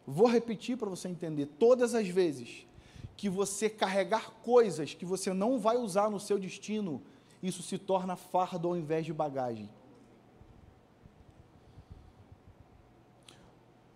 Vou 0.06 0.28
repetir 0.28 0.76
para 0.76 0.88
você 0.88 1.08
entender. 1.08 1.46
Todas 1.58 1.94
as 1.94 2.06
vezes 2.06 2.66
que 3.16 3.28
você 3.28 3.68
carregar 3.68 4.30
coisas 4.42 4.94
que 4.94 5.04
você 5.04 5.32
não 5.32 5.58
vai 5.58 5.76
usar 5.76 6.10
no 6.10 6.20
seu 6.20 6.38
destino, 6.38 7.02
isso 7.42 7.62
se 7.62 7.78
torna 7.78 8.14
fardo 8.14 8.68
ao 8.68 8.76
invés 8.76 9.04
de 9.04 9.12
bagagem. 9.12 9.68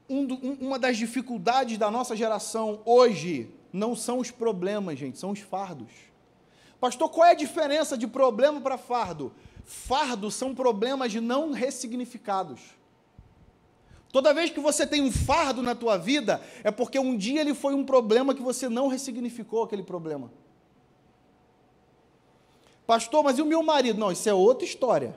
Um, 0.09 0.27
uma 0.61 0.79
das 0.79 0.97
dificuldades 0.97 1.79
da 1.79 1.89
nossa 1.91 2.17
geração 2.17 2.81
hoje 2.85 3.49
não 3.73 3.95
são 3.95 4.19
os 4.19 4.31
problemas, 4.31 4.99
gente, 4.99 5.19
são 5.19 5.31
os 5.31 5.39
fardos. 5.39 5.93
Pastor, 6.81 7.09
qual 7.11 7.27
é 7.27 7.31
a 7.31 7.35
diferença 7.35 7.97
de 7.97 8.09
problema 8.09 8.61
para 8.61 8.77
fardo? 8.77 9.33
Fardos 9.65 10.35
são 10.35 10.55
problemas 10.55 11.15
não 11.15 11.53
ressignificados. 11.53 12.61
Toda 14.13 14.35
vez 14.35 14.51
que 14.51 14.59
você 14.59 14.87
tem 14.87 15.03
um 15.03 15.13
fardo 15.13 15.63
na 15.63 15.75
tua 15.75 15.97
vida, 15.97 16.41
é 16.65 16.71
porque 16.71 16.99
um 16.99 17.17
dia 17.17 17.41
ele 17.41 17.55
foi 17.55 17.75
um 17.75 17.85
problema 17.85 18.35
que 18.35 18.43
você 18.43 18.69
não 18.69 18.89
ressignificou 18.89 19.63
aquele 19.63 19.85
problema. 19.85 20.31
Pastor, 22.87 23.23
mas 23.23 23.39
e 23.39 23.43
o 23.43 23.47
meu 23.47 23.63
marido? 23.63 24.01
Não, 24.01 24.11
isso 24.11 24.29
é 24.29 24.35
outra 24.35 24.65
história. 24.65 25.15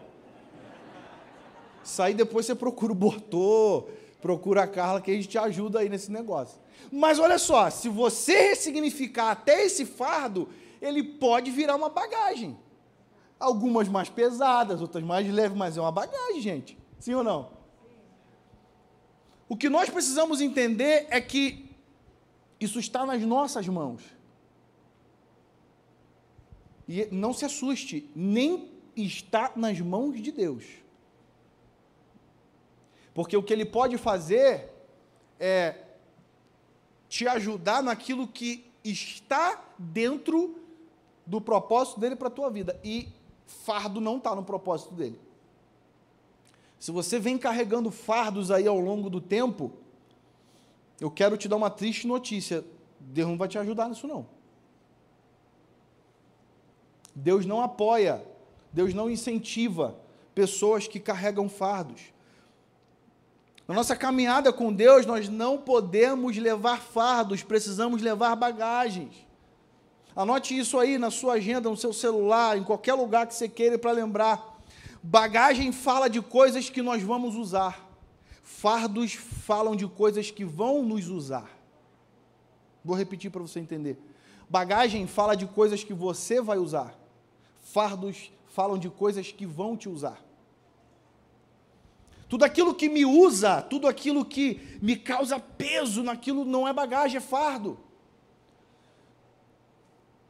Isso 1.83 2.01
aí 2.03 2.13
depois 2.13 2.45
você 2.45 2.53
procura 2.53 2.91
o 2.91 2.95
Bortô, 2.95 3.87
procura 4.21 4.63
a 4.63 4.67
Carla, 4.67 5.01
que 5.01 5.09
a 5.09 5.15
gente 5.15 5.27
te 5.27 5.39
ajuda 5.39 5.79
aí 5.79 5.89
nesse 5.89 6.11
negócio. 6.11 6.59
Mas 6.91 7.17
olha 7.17 7.39
só, 7.39 7.71
se 7.71 7.89
você 7.89 8.49
ressignificar 8.49 9.31
até 9.31 9.65
esse 9.65 9.85
fardo, 9.85 10.47
ele 10.79 11.01
pode 11.01 11.49
virar 11.49 11.75
uma 11.75 11.89
bagagem. 11.89 12.55
Algumas 13.39 13.87
mais 13.87 14.07
pesadas, 14.07 14.79
outras 14.79 15.03
mais 15.03 15.27
leves, 15.27 15.57
mas 15.57 15.75
é 15.75 15.81
uma 15.81 15.91
bagagem, 15.91 16.39
gente. 16.41 16.77
Sim 16.99 17.15
ou 17.15 17.23
não? 17.23 17.62
O 19.53 19.55
que 19.55 19.69
nós 19.69 19.87
precisamos 19.87 20.41
entender 20.41 21.05
é 21.11 21.21
que 21.21 21.69
isso 22.59 22.79
está 22.79 23.05
nas 23.05 23.21
nossas 23.21 23.67
mãos. 23.67 24.01
E 26.87 27.07
não 27.11 27.31
se 27.35 27.45
assuste, 27.45 28.09
nem 28.15 28.71
está 28.95 29.53
nas 29.55 29.79
mãos 29.79 30.19
de 30.19 30.31
Deus. 30.31 30.65
Porque 33.13 33.37
o 33.37 33.43
que 33.43 33.53
ele 33.53 33.63
pode 33.63 33.95
fazer 33.95 34.73
é 35.39 35.83
te 37.07 37.27
ajudar 37.27 37.83
naquilo 37.83 38.27
que 38.27 38.71
está 38.83 39.63
dentro 39.77 40.59
do 41.27 41.39
propósito 41.39 41.99
dele 41.99 42.15
para 42.15 42.27
a 42.27 42.31
tua 42.31 42.49
vida. 42.49 42.81
E 42.83 43.07
fardo 43.45 44.01
não 44.01 44.17
está 44.17 44.35
no 44.35 44.43
propósito 44.43 44.95
dele. 44.95 45.19
Se 46.83 46.91
você 46.91 47.17
vem 47.17 47.37
carregando 47.37 47.89
fardos 47.89 48.51
aí 48.51 48.67
ao 48.67 48.77
longo 48.77 49.09
do 49.09 49.21
tempo, 49.21 49.71
eu 50.99 51.09
quero 51.09 51.37
te 51.37 51.47
dar 51.47 51.55
uma 51.55 51.69
triste 51.69 52.05
notícia. 52.05 52.61
Deus 52.99 53.29
não 53.29 53.37
vai 53.37 53.47
te 53.47 53.57
ajudar 53.57 53.87
nisso, 53.87 54.05
não. 54.05 54.27
Deus 57.15 57.45
não 57.45 57.61
apoia, 57.61 58.21
Deus 58.73 58.93
não 58.93 59.09
incentiva 59.09 59.97
pessoas 60.35 60.85
que 60.85 60.99
carregam 60.99 61.47
fardos. 61.47 62.01
Na 63.65 63.73
nossa 63.73 63.95
caminhada 63.95 64.51
com 64.51 64.73
Deus, 64.73 65.05
nós 65.05 65.29
não 65.29 65.57
podemos 65.57 66.35
levar 66.35 66.81
fardos, 66.81 67.41
precisamos 67.41 68.01
levar 68.01 68.35
bagagens. 68.35 69.25
Anote 70.13 70.57
isso 70.59 70.77
aí 70.77 70.97
na 70.97 71.09
sua 71.09 71.35
agenda, 71.35 71.69
no 71.69 71.77
seu 71.77 71.93
celular, 71.93 72.57
em 72.57 72.63
qualquer 72.65 72.93
lugar 72.93 73.25
que 73.25 73.33
você 73.33 73.47
queira 73.47 73.79
para 73.79 73.93
lembrar. 73.93 74.52
Bagagem 75.05 75.73
fala 75.73 76.09
de 76.09 76.21
coisas 76.21 76.69
que 76.69 76.81
nós 76.81 77.03
vamos 77.03 77.35
usar. 77.35 77.89
Fardos 78.41 79.13
falam 79.13 79.75
de 79.75 79.85
coisas 79.85 80.31
que 80.31 80.45
vão 80.45 80.81
nos 80.81 81.09
usar. 81.09 81.49
Vou 82.85 82.95
repetir 82.95 83.29
para 83.29 83.41
você 83.41 83.59
entender. 83.59 83.97
Bagagem 84.49 85.05
fala 85.05 85.35
de 85.35 85.45
coisas 85.45 85.83
que 85.83 85.93
você 85.93 86.39
vai 86.41 86.57
usar. 86.57 86.97
Fardos 87.61 88.31
falam 88.47 88.77
de 88.77 88.89
coisas 88.89 89.29
que 89.29 89.45
vão 89.45 89.75
te 89.75 89.89
usar. 89.89 90.23
Tudo 92.29 92.45
aquilo 92.45 92.73
que 92.73 92.87
me 92.87 93.05
usa, 93.05 93.61
tudo 93.61 93.87
aquilo 93.87 94.23
que 94.23 94.79
me 94.81 94.95
causa 94.95 95.37
peso 95.37 96.01
naquilo 96.01 96.45
não 96.45 96.65
é 96.65 96.71
bagagem, 96.71 97.17
é 97.17 97.21
fardo. 97.21 97.77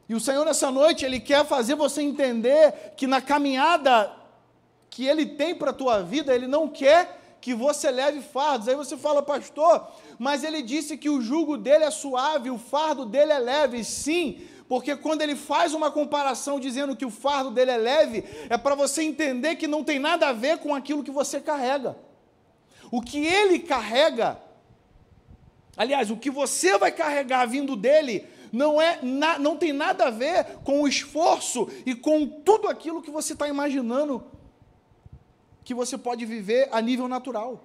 E 0.08 0.14
o 0.14 0.20
Senhor, 0.20 0.44
nessa 0.44 0.70
noite, 0.70 1.04
Ele 1.04 1.20
quer 1.20 1.46
fazer 1.46 1.76
você 1.76 2.02
entender 2.02 2.94
que 2.96 3.06
na 3.06 3.22
caminhada 3.22 4.23
que 4.94 5.04
Ele 5.04 5.26
tem 5.26 5.56
para 5.56 5.70
a 5.70 5.74
tua 5.74 6.00
vida, 6.02 6.32
Ele 6.32 6.46
não 6.46 6.68
quer 6.68 7.36
que 7.40 7.52
você 7.52 7.90
leve 7.90 8.22
fardos. 8.22 8.68
Aí 8.68 8.76
você 8.76 8.96
fala, 8.96 9.20
pastor, 9.22 9.88
mas 10.20 10.44
Ele 10.44 10.62
disse 10.62 10.96
que 10.96 11.10
o 11.10 11.20
jugo 11.20 11.58
dele 11.58 11.82
é 11.82 11.90
suave, 11.90 12.48
o 12.48 12.58
fardo 12.58 13.04
dele 13.04 13.32
é 13.32 13.38
leve. 13.40 13.82
Sim, 13.82 14.46
porque 14.68 14.94
quando 14.94 15.22
ele 15.22 15.34
faz 15.34 15.74
uma 15.74 15.90
comparação 15.90 16.60
dizendo 16.60 16.94
que 16.94 17.04
o 17.04 17.10
fardo 17.10 17.50
dele 17.50 17.72
é 17.72 17.76
leve, 17.76 18.24
é 18.48 18.56
para 18.56 18.76
você 18.76 19.02
entender 19.02 19.56
que 19.56 19.66
não 19.66 19.82
tem 19.82 19.98
nada 19.98 20.28
a 20.28 20.32
ver 20.32 20.58
com 20.58 20.72
aquilo 20.72 21.02
que 21.02 21.10
você 21.10 21.40
carrega. 21.40 21.96
O 22.88 23.02
que 23.02 23.26
ele 23.26 23.58
carrega, 23.58 24.38
aliás, 25.76 26.08
o 26.08 26.16
que 26.16 26.30
você 26.30 26.78
vai 26.78 26.92
carregar 26.92 27.46
vindo 27.46 27.74
dele, 27.74 28.26
não, 28.52 28.80
é, 28.80 29.00
não 29.40 29.56
tem 29.56 29.72
nada 29.72 30.06
a 30.06 30.10
ver 30.10 30.58
com 30.62 30.82
o 30.82 30.86
esforço 30.86 31.68
e 31.84 31.96
com 31.96 32.26
tudo 32.26 32.68
aquilo 32.68 33.02
que 33.02 33.10
você 33.10 33.32
está 33.32 33.48
imaginando 33.48 34.24
que 35.64 35.74
você 35.74 35.96
pode 35.96 36.26
viver 36.26 36.68
a 36.70 36.80
nível 36.80 37.08
natural. 37.08 37.64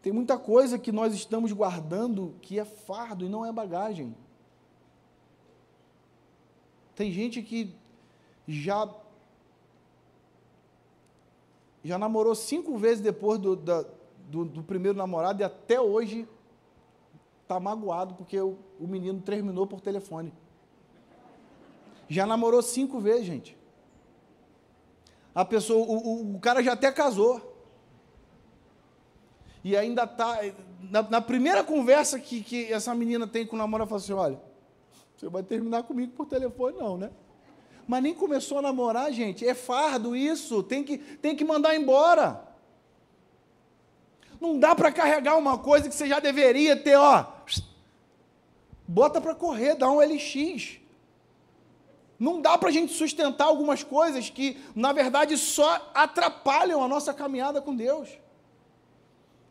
Tem 0.00 0.12
muita 0.12 0.38
coisa 0.38 0.78
que 0.78 0.92
nós 0.92 1.12
estamos 1.12 1.52
guardando 1.52 2.36
que 2.40 2.58
é 2.58 2.64
fardo 2.64 3.24
e 3.24 3.28
não 3.28 3.44
é 3.44 3.50
bagagem. 3.50 4.14
Tem 6.94 7.10
gente 7.10 7.42
que 7.42 7.74
já 8.46 8.88
já 11.84 11.98
namorou 11.98 12.34
cinco 12.34 12.76
vezes 12.76 13.00
depois 13.00 13.38
do, 13.38 13.56
da, 13.56 13.84
do, 14.28 14.44
do, 14.44 14.62
primeiro 14.62 14.98
namorado 14.98 15.40
e 15.40 15.44
até 15.44 15.80
hoje 15.80 16.28
está 17.42 17.58
magoado 17.58 18.14
porque 18.14 18.38
o, 18.38 18.58
o 18.78 18.86
menino 18.86 19.20
terminou 19.20 19.66
por 19.66 19.80
telefone. 19.80 20.32
Já 22.08 22.26
namorou 22.26 22.62
cinco 22.62 23.00
vezes, 23.00 23.26
gente 23.26 23.57
a 25.38 25.44
pessoa, 25.44 25.86
o, 25.86 25.92
o, 25.92 26.34
o 26.34 26.40
cara 26.40 26.60
já 26.60 26.72
até 26.72 26.90
casou. 26.90 27.40
E 29.62 29.76
ainda 29.76 30.02
está. 30.02 30.40
Na, 30.90 31.02
na, 31.02 31.20
primeira 31.20 31.62
conversa 31.62 32.18
que, 32.18 32.42
que 32.42 32.72
essa 32.72 32.92
menina 32.92 33.24
tem 33.24 33.46
com 33.46 33.54
o 33.54 33.58
namorado, 33.58 33.88
fala 33.88 34.00
assim: 34.00 34.12
olha, 34.14 34.40
você 35.16 35.28
vai 35.28 35.44
terminar 35.44 35.84
comigo 35.84 36.10
por 36.10 36.26
telefone, 36.26 36.76
não, 36.76 36.98
né? 36.98 37.12
Mas 37.86 38.02
nem 38.02 38.14
começou 38.14 38.58
a 38.58 38.62
namorar, 38.62 39.12
gente. 39.12 39.46
É 39.46 39.54
fardo 39.54 40.16
isso. 40.16 40.60
Tem 40.64 40.82
que, 40.82 40.98
tem 40.98 41.36
que 41.36 41.44
mandar 41.44 41.76
embora. 41.76 42.42
Não 44.40 44.58
dá 44.58 44.74
para 44.74 44.90
carregar 44.90 45.36
uma 45.36 45.56
coisa 45.56 45.88
que 45.88 45.94
você 45.94 46.08
já 46.08 46.18
deveria 46.18 46.74
ter, 46.74 46.96
ó. 46.96 47.24
Bota 48.88 49.20
para 49.20 49.36
correr, 49.36 49.76
dá 49.76 49.88
um 49.88 50.00
LX. 50.00 50.80
Não 52.18 52.40
dá 52.40 52.58
para 52.58 52.68
a 52.68 52.72
gente 52.72 52.92
sustentar 52.92 53.44
algumas 53.44 53.84
coisas 53.84 54.28
que, 54.28 54.60
na 54.74 54.92
verdade, 54.92 55.36
só 55.38 55.90
atrapalham 55.94 56.82
a 56.82 56.88
nossa 56.88 57.14
caminhada 57.14 57.62
com 57.62 57.76
Deus. 57.76 58.08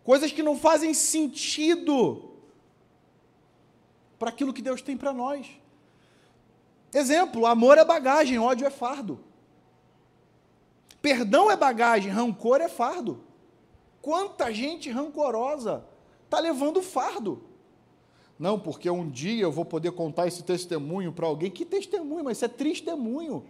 Coisas 0.03 0.31
que 0.31 0.43
não 0.43 0.57
fazem 0.57 0.93
sentido 0.93 2.31
para 4.19 4.29
aquilo 4.29 4.53
que 4.53 4.61
Deus 4.61 4.81
tem 4.81 4.97
para 4.97 5.13
nós. 5.13 5.47
Exemplo: 6.93 7.45
amor 7.45 7.77
é 7.77 7.85
bagagem, 7.85 8.37
ódio 8.37 8.67
é 8.67 8.69
fardo. 8.69 9.19
Perdão 11.01 11.49
é 11.49 11.55
bagagem, 11.55 12.11
rancor 12.11 12.59
é 12.59 12.67
fardo. 12.67 13.23
Quanta 14.01 14.53
gente 14.53 14.89
rancorosa 14.89 15.85
está 16.25 16.39
levando 16.39 16.81
fardo. 16.81 17.46
Não, 18.39 18.59
porque 18.59 18.89
um 18.89 19.09
dia 19.09 19.43
eu 19.43 19.51
vou 19.51 19.65
poder 19.65 19.91
contar 19.91 20.27
esse 20.27 20.43
testemunho 20.43 21.11
para 21.11 21.25
alguém. 21.25 21.49
Que 21.49 21.65
testemunho? 21.65 22.23
Mas 22.23 22.37
isso 22.37 22.45
é 22.45 22.47
testemunho. 22.47 23.43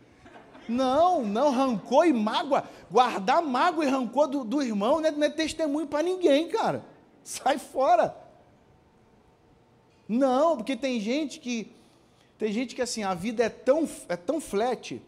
Não, 0.68 1.24
não, 1.24 1.52
rancor 1.52 2.06
e 2.06 2.14
mágoa. 2.14 2.64
Guardar 2.90 3.42
mágoa 3.42 3.86
e 3.86 3.90
rancor 3.90 4.28
do, 4.28 4.44
do 4.44 4.62
irmão 4.62 5.02
não 5.02 5.08
é, 5.08 5.12
não 5.12 5.24
é 5.24 5.30
testemunho 5.30 5.88
para 5.88 6.04
ninguém, 6.04 6.48
cara. 6.48 6.86
Sai 7.24 7.58
fora. 7.58 8.16
Não, 10.08 10.56
porque 10.56 10.76
tem 10.76 11.00
gente 11.00 11.40
que. 11.40 11.72
Tem 12.38 12.52
gente 12.52 12.76
que 12.76 12.82
assim, 12.82 13.04
a 13.04 13.14
vida 13.14 13.44
é 13.44 13.50
tão, 13.50 13.90
é 14.08 14.16
tão 14.16 14.40
flat 14.40 15.02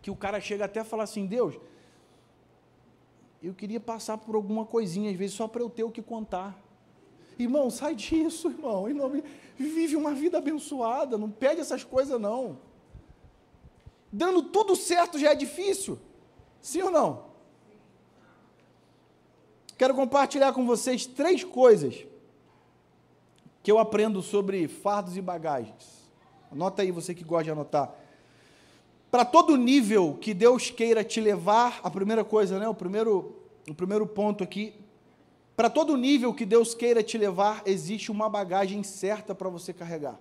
que 0.00 0.10
o 0.10 0.16
cara 0.16 0.40
chega 0.40 0.64
até 0.64 0.80
a 0.80 0.84
falar 0.84 1.02
assim, 1.02 1.26
Deus, 1.26 1.56
eu 3.42 3.52
queria 3.52 3.80
passar 3.80 4.16
por 4.18 4.36
alguma 4.36 4.64
coisinha, 4.64 5.10
às 5.10 5.16
vezes, 5.16 5.34
só 5.34 5.48
para 5.48 5.62
eu 5.62 5.68
ter 5.68 5.82
o 5.82 5.90
que 5.90 6.00
contar. 6.00 6.56
Irmão, 7.38 7.70
sai 7.70 7.94
disso, 7.94 8.48
irmão. 8.50 8.88
Em 8.88 8.94
nome, 8.94 9.22
vive 9.56 9.94
uma 9.94 10.12
vida 10.12 10.38
abençoada, 10.38 11.16
não 11.16 11.30
pede 11.30 11.60
essas 11.60 11.84
coisas, 11.84 12.20
não. 12.20 12.58
Dando 14.10 14.42
tudo 14.42 14.74
certo 14.74 15.18
já 15.18 15.30
é 15.30 15.34
difícil. 15.34 15.98
Sim 16.60 16.82
ou 16.82 16.90
não? 16.90 17.28
Quero 19.76 19.94
compartilhar 19.94 20.52
com 20.52 20.66
vocês 20.66 21.06
três 21.06 21.44
coisas 21.44 22.04
que 23.62 23.70
eu 23.70 23.78
aprendo 23.78 24.20
sobre 24.22 24.66
fardos 24.66 25.16
e 25.16 25.20
bagagens. 25.20 26.10
Anota 26.50 26.82
aí, 26.82 26.90
você 26.90 27.14
que 27.14 27.22
gosta 27.22 27.44
de 27.44 27.50
anotar. 27.50 27.94
Para 29.10 29.24
todo 29.24 29.56
nível 29.56 30.18
que 30.20 30.34
Deus 30.34 30.70
queira 30.70 31.04
te 31.04 31.20
levar, 31.20 31.80
a 31.82 31.90
primeira 31.90 32.24
coisa, 32.24 32.58
né, 32.58 32.68
o 32.68 32.74
primeiro, 32.74 33.36
o 33.68 33.74
primeiro 33.74 34.06
ponto 34.06 34.42
aqui, 34.42 34.74
para 35.58 35.68
todo 35.68 35.96
nível 35.96 36.32
que 36.32 36.46
Deus 36.46 36.72
queira 36.72 37.02
te 37.02 37.18
levar, 37.18 37.62
existe 37.66 38.12
uma 38.12 38.28
bagagem 38.28 38.84
certa 38.84 39.34
para 39.34 39.48
você 39.48 39.72
carregar. 39.72 40.16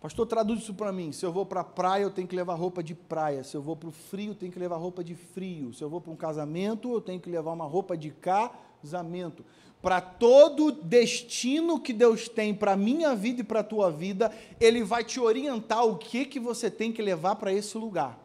Pastor, 0.00 0.26
traduz 0.26 0.60
isso 0.60 0.72
para 0.72 0.90
mim. 0.90 1.12
Se 1.12 1.26
eu 1.26 1.30
vou 1.30 1.44
para 1.44 1.60
a 1.60 1.64
praia, 1.64 2.04
eu 2.04 2.10
tenho 2.10 2.26
que 2.26 2.34
levar 2.34 2.54
roupa 2.54 2.82
de 2.82 2.94
praia. 2.94 3.44
Se 3.44 3.58
eu 3.58 3.60
vou 3.60 3.76
para 3.76 3.90
o 3.90 3.92
frio, 3.92 4.30
eu 4.30 4.34
tenho 4.34 4.50
que 4.50 4.58
levar 4.58 4.76
roupa 4.76 5.04
de 5.04 5.14
frio. 5.14 5.74
Se 5.74 5.84
eu 5.84 5.90
vou 5.90 6.00
para 6.00 6.12
um 6.12 6.16
casamento, 6.16 6.94
eu 6.94 7.00
tenho 7.02 7.20
que 7.20 7.28
levar 7.28 7.52
uma 7.52 7.66
roupa 7.66 7.94
de 7.94 8.10
casamento. 8.10 9.44
Para 9.82 10.00
todo 10.00 10.72
destino 10.72 11.78
que 11.78 11.92
Deus 11.92 12.26
tem 12.26 12.54
para 12.54 12.72
a 12.72 12.76
minha 12.76 13.14
vida 13.14 13.42
e 13.42 13.44
para 13.44 13.60
a 13.60 13.64
tua 13.64 13.90
vida, 13.90 14.32
Ele 14.58 14.82
vai 14.82 15.04
te 15.04 15.20
orientar 15.20 15.84
o 15.84 15.98
que, 15.98 16.24
que 16.24 16.40
você 16.40 16.70
tem 16.70 16.90
que 16.90 17.02
levar 17.02 17.36
para 17.36 17.52
esse 17.52 17.76
lugar. 17.76 18.18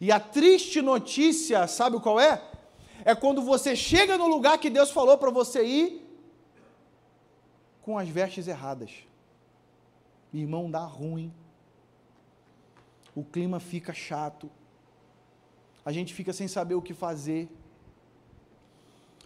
E 0.00 0.10
a 0.10 0.18
triste 0.18 0.82
notícia, 0.82 1.68
sabe 1.68 2.00
qual 2.00 2.18
é? 2.18 2.49
É 3.04 3.14
quando 3.14 3.42
você 3.42 3.74
chega 3.74 4.16
no 4.18 4.26
lugar 4.26 4.58
que 4.58 4.70
Deus 4.70 4.90
falou 4.90 5.16
para 5.18 5.30
você 5.30 5.64
ir 5.64 6.06
com 7.82 7.98
as 7.98 8.08
vestes 8.08 8.46
erradas 8.48 9.10
irmão, 10.32 10.70
dá 10.70 10.80
ruim. 10.80 11.32
O 13.14 13.24
clima 13.24 13.58
fica 13.58 13.92
chato. 13.92 14.50
A 15.84 15.90
gente 15.92 16.14
fica 16.14 16.32
sem 16.32 16.46
saber 16.46 16.74
o 16.74 16.82
que 16.82 16.94
fazer. 16.94 17.48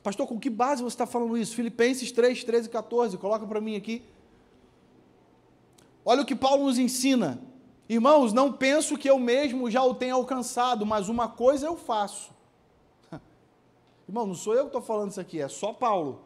Pastor, 0.02 0.26
com 0.26 0.38
que 0.38 0.50
base 0.50 0.82
você 0.82 0.94
está 0.94 1.06
falando 1.06 1.36
isso? 1.36 1.54
Filipenses 1.54 2.12
3, 2.12 2.44
13 2.44 2.68
e 2.68 2.70
14. 2.70 3.18
Coloca 3.18 3.46
para 3.46 3.60
mim 3.60 3.76
aqui. 3.76 4.02
Olha 6.04 6.22
o 6.22 6.26
que 6.26 6.36
Paulo 6.36 6.64
nos 6.64 6.78
ensina. 6.78 7.40
Irmãos, 7.88 8.32
não 8.32 8.52
penso 8.52 8.96
que 8.96 9.08
eu 9.08 9.18
mesmo 9.18 9.70
já 9.70 9.82
o 9.82 9.94
tenha 9.94 10.14
alcançado, 10.14 10.86
mas 10.86 11.08
uma 11.08 11.28
coisa 11.28 11.66
eu 11.66 11.76
faço. 11.76 12.33
Irmão, 14.08 14.26
não 14.26 14.34
sou 14.34 14.54
eu 14.54 14.62
que 14.62 14.68
estou 14.68 14.82
falando 14.82 15.10
isso 15.10 15.20
aqui, 15.20 15.40
é 15.40 15.48
só 15.48 15.72
Paulo. 15.72 16.22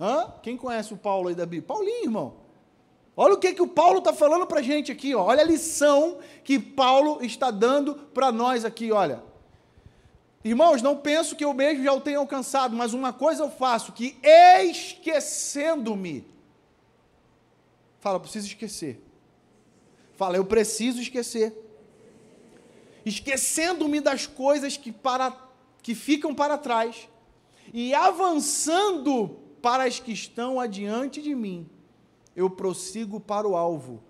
Hã? 0.00 0.32
Quem 0.42 0.56
conhece 0.56 0.94
o 0.94 0.96
Paulo 0.96 1.28
aí 1.28 1.34
da 1.34 1.44
Bíblia? 1.44 1.66
Paulinho, 1.66 2.04
irmão. 2.04 2.36
Olha 3.16 3.34
o 3.34 3.38
que, 3.38 3.52
que 3.52 3.62
o 3.62 3.66
Paulo 3.66 3.98
está 3.98 4.12
falando 4.12 4.46
para 4.46 4.60
a 4.60 4.62
gente 4.62 4.92
aqui, 4.92 5.14
ó. 5.14 5.24
olha 5.24 5.42
a 5.42 5.44
lição 5.44 6.18
que 6.44 6.58
Paulo 6.58 7.18
está 7.20 7.50
dando 7.50 7.94
para 7.94 8.30
nós 8.30 8.64
aqui, 8.64 8.92
olha. 8.92 9.22
Irmãos, 10.44 10.82
não 10.82 10.96
penso 10.96 11.34
que 11.34 11.44
eu 11.44 11.52
mesmo 11.52 11.82
já 11.82 11.92
o 11.92 12.00
tenha 12.00 12.18
alcançado, 12.18 12.76
mas 12.76 12.94
uma 12.94 13.12
coisa 13.12 13.42
eu 13.42 13.50
faço, 13.50 13.92
que 13.92 14.16
esquecendo-me. 14.22 16.24
Fala, 17.98 18.20
preciso 18.20 18.46
esquecer. 18.46 19.02
Fala, 20.16 20.36
eu 20.36 20.44
preciso 20.44 21.00
esquecer. 21.00 21.52
Esquecendo-me 23.04 24.00
das 24.00 24.26
coisas 24.26 24.76
que, 24.76 24.92
para, 24.92 25.32
que 25.82 25.94
ficam 25.94 26.34
para 26.34 26.58
trás 26.58 27.08
e 27.72 27.94
avançando 27.94 29.38
para 29.60 29.84
as 29.84 30.00
que 30.00 30.12
estão 30.12 30.60
adiante 30.60 31.20
de 31.20 31.34
mim 31.34 31.68
eu 32.38 32.48
prossigo 32.48 33.18
para 33.18 33.48
o 33.48 33.56
alvo, 33.56 34.00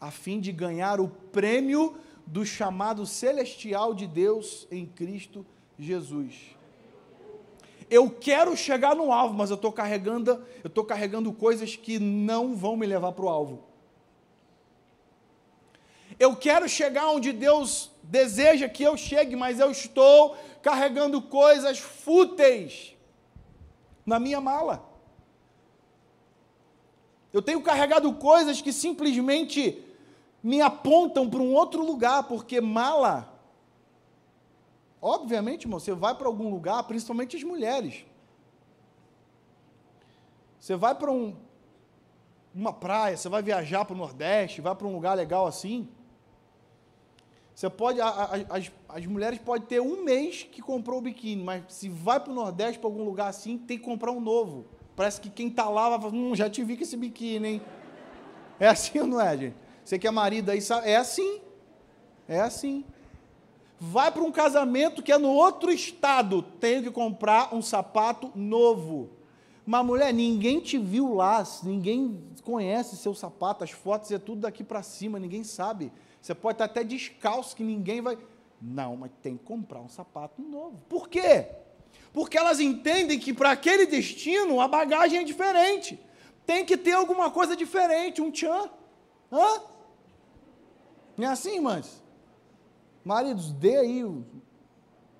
a 0.00 0.08
fim 0.08 0.38
de 0.38 0.52
ganhar 0.52 1.00
o 1.00 1.08
prêmio 1.08 1.96
do 2.24 2.46
chamado 2.46 3.04
celestial 3.04 3.92
de 3.92 4.06
Deus 4.06 4.68
em 4.70 4.86
Cristo 4.86 5.44
Jesus. 5.76 6.56
Eu 7.90 8.08
quero 8.08 8.56
chegar 8.56 8.94
no 8.94 9.12
alvo, 9.12 9.34
mas 9.34 9.50
eu 9.50 9.56
estou 9.56 9.72
carregando, 9.72 10.30
eu 10.62 10.68
estou 10.68 10.84
carregando 10.84 11.32
coisas 11.32 11.74
que 11.74 11.98
não 11.98 12.54
vão 12.54 12.76
me 12.76 12.86
levar 12.86 13.10
para 13.10 13.24
o 13.24 13.28
alvo. 13.28 13.64
Eu 16.16 16.36
quero 16.36 16.68
chegar 16.68 17.08
onde 17.08 17.32
Deus 17.32 17.90
deseja 18.02 18.68
que 18.68 18.82
eu 18.82 18.96
chegue, 18.96 19.36
mas 19.36 19.60
eu 19.60 19.70
estou 19.70 20.36
carregando 20.60 21.20
coisas 21.22 21.78
fúteis 21.78 22.96
na 24.04 24.18
minha 24.18 24.40
mala. 24.40 24.88
Eu 27.32 27.40
tenho 27.40 27.62
carregado 27.62 28.12
coisas 28.14 28.60
que 28.60 28.72
simplesmente 28.72 29.82
me 30.42 30.60
apontam 30.60 31.30
para 31.30 31.40
um 31.40 31.54
outro 31.54 31.84
lugar, 31.84 32.24
porque 32.24 32.60
mala. 32.60 33.32
Obviamente, 35.00 35.64
irmão, 35.64 35.80
você 35.80 35.92
vai 35.92 36.14
para 36.14 36.26
algum 36.26 36.50
lugar, 36.50 36.82
principalmente 36.84 37.36
as 37.36 37.42
mulheres. 37.42 38.04
Você 40.60 40.76
vai 40.76 40.94
para 40.94 41.10
um, 41.10 41.34
uma 42.54 42.72
praia, 42.72 43.16
você 43.16 43.28
vai 43.28 43.42
viajar 43.42 43.84
para 43.84 43.94
o 43.94 43.98
Nordeste, 43.98 44.60
vai 44.60 44.74
para 44.74 44.86
um 44.86 44.92
lugar 44.92 45.16
legal 45.16 45.46
assim. 45.46 45.88
Você 47.54 47.68
pode, 47.68 48.00
a, 48.00 48.08
a, 48.08 48.56
as, 48.56 48.72
as 48.88 49.06
mulheres 49.06 49.38
podem 49.38 49.66
ter 49.66 49.80
um 49.80 50.02
mês 50.02 50.46
que 50.50 50.62
comprou 50.62 50.98
o 50.98 51.02
biquíni, 51.02 51.42
mas 51.42 51.62
se 51.68 51.88
vai 51.88 52.18
para 52.18 52.32
o 52.32 52.34
Nordeste, 52.34 52.78
para 52.78 52.88
algum 52.88 53.04
lugar 53.04 53.28
assim, 53.28 53.58
tem 53.58 53.78
que 53.78 53.84
comprar 53.84 54.10
um 54.10 54.20
novo. 54.20 54.66
Parece 54.96 55.20
que 55.20 55.30
quem 55.30 55.48
está 55.48 55.68
lá 55.68 55.90
vai 55.90 56.00
falar, 56.00 56.14
hum, 56.14 56.34
já 56.34 56.48
te 56.48 56.64
vi 56.64 56.76
com 56.76 56.82
esse 56.82 56.96
biquíni, 56.96 57.48
hein? 57.48 57.62
É 58.58 58.68
assim 58.68 59.00
ou 59.00 59.06
não 59.06 59.20
é, 59.20 59.36
gente? 59.36 59.56
Você 59.84 59.98
que 59.98 60.06
é 60.06 60.10
marido 60.10 60.50
aí 60.50 60.60
sabe, 60.60 60.88
é 60.88 60.96
assim. 60.96 61.40
É 62.28 62.40
assim. 62.40 62.84
Vai 63.78 64.12
para 64.12 64.22
um 64.22 64.30
casamento 64.30 65.02
que 65.02 65.10
é 65.10 65.18
no 65.18 65.30
outro 65.30 65.72
estado, 65.72 66.42
tenho 66.42 66.82
que 66.82 66.90
comprar 66.90 67.52
um 67.52 67.60
sapato 67.60 68.30
novo. 68.34 69.10
Mas 69.66 69.84
mulher, 69.84 70.12
ninguém 70.12 70.60
te 70.60 70.78
viu 70.78 71.14
lá, 71.14 71.44
ninguém 71.64 72.20
conhece 72.42 72.96
seu 72.96 73.14
sapato, 73.14 73.64
as 73.64 73.70
fotos 73.70 74.10
é 74.10 74.18
tudo 74.18 74.42
daqui 74.42 74.62
para 74.62 74.82
cima, 74.82 75.18
ninguém 75.18 75.42
sabe. 75.42 75.92
Você 76.22 76.34
pode 76.34 76.54
estar 76.54 76.64
até 76.64 76.82
descalço 76.82 77.54
que 77.54 77.62
ninguém 77.62 78.00
vai. 78.00 78.16
Não, 78.60 78.96
mas 78.96 79.10
tem 79.22 79.36
que 79.36 79.44
comprar 79.44 79.80
um 79.80 79.88
sapato 79.88 80.40
novo. 80.40 80.80
Por 80.88 81.08
quê? 81.08 81.48
porque 82.12 82.36
elas 82.36 82.60
entendem 82.60 83.18
que 83.18 83.32
para 83.32 83.52
aquele 83.52 83.86
destino 83.86 84.60
a 84.60 84.68
bagagem 84.68 85.20
é 85.20 85.24
diferente. 85.24 85.98
Tem 86.44 86.64
que 86.64 86.76
ter 86.76 86.92
alguma 86.92 87.30
coisa 87.30 87.56
diferente, 87.56 88.20
um 88.20 88.30
tchan. 88.30 88.68
Hã? 89.30 89.62
Não 91.16 91.28
é 91.28 91.30
assim, 91.30 91.54
irmãs? 91.54 92.02
Maridos, 93.04 93.52
dê 93.52 93.76
aí. 93.76 94.24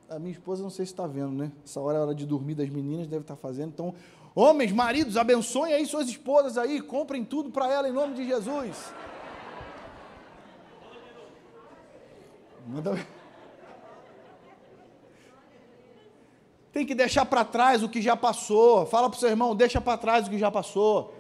A 0.08 0.18
minha 0.18 0.32
esposa 0.32 0.62
não 0.62 0.70
sei 0.70 0.84
se 0.84 0.92
está 0.92 1.06
vendo, 1.06 1.32
né? 1.32 1.50
Essa 1.64 1.80
hora 1.80 1.98
é 1.98 2.00
hora 2.02 2.14
de 2.14 2.26
dormir 2.26 2.54
das 2.54 2.68
meninas, 2.68 3.06
deve 3.06 3.22
estar 3.22 3.36
tá 3.36 3.40
fazendo. 3.40 3.70
Então, 3.70 3.94
homens, 4.34 4.70
maridos, 4.72 5.16
abençoem 5.16 5.72
aí 5.72 5.86
suas 5.86 6.08
esposas 6.08 6.58
aí, 6.58 6.80
comprem 6.82 7.24
tudo 7.24 7.50
para 7.50 7.72
ela 7.72 7.88
em 7.88 7.92
nome 7.92 8.14
de 8.14 8.26
Jesus. 8.26 8.92
Manda. 12.66 13.06
Tem 16.72 16.86
que 16.86 16.94
deixar 16.94 17.26
para 17.26 17.44
trás 17.44 17.82
o 17.82 17.88
que 17.88 18.00
já 18.00 18.16
passou. 18.16 18.86
Fala 18.86 19.10
para 19.10 19.16
o 19.16 19.20
seu 19.20 19.28
irmão, 19.28 19.54
deixa 19.54 19.80
para 19.80 19.98
trás 19.98 20.26
o 20.26 20.30
que 20.30 20.38
já 20.38 20.50
passou. 20.50 21.14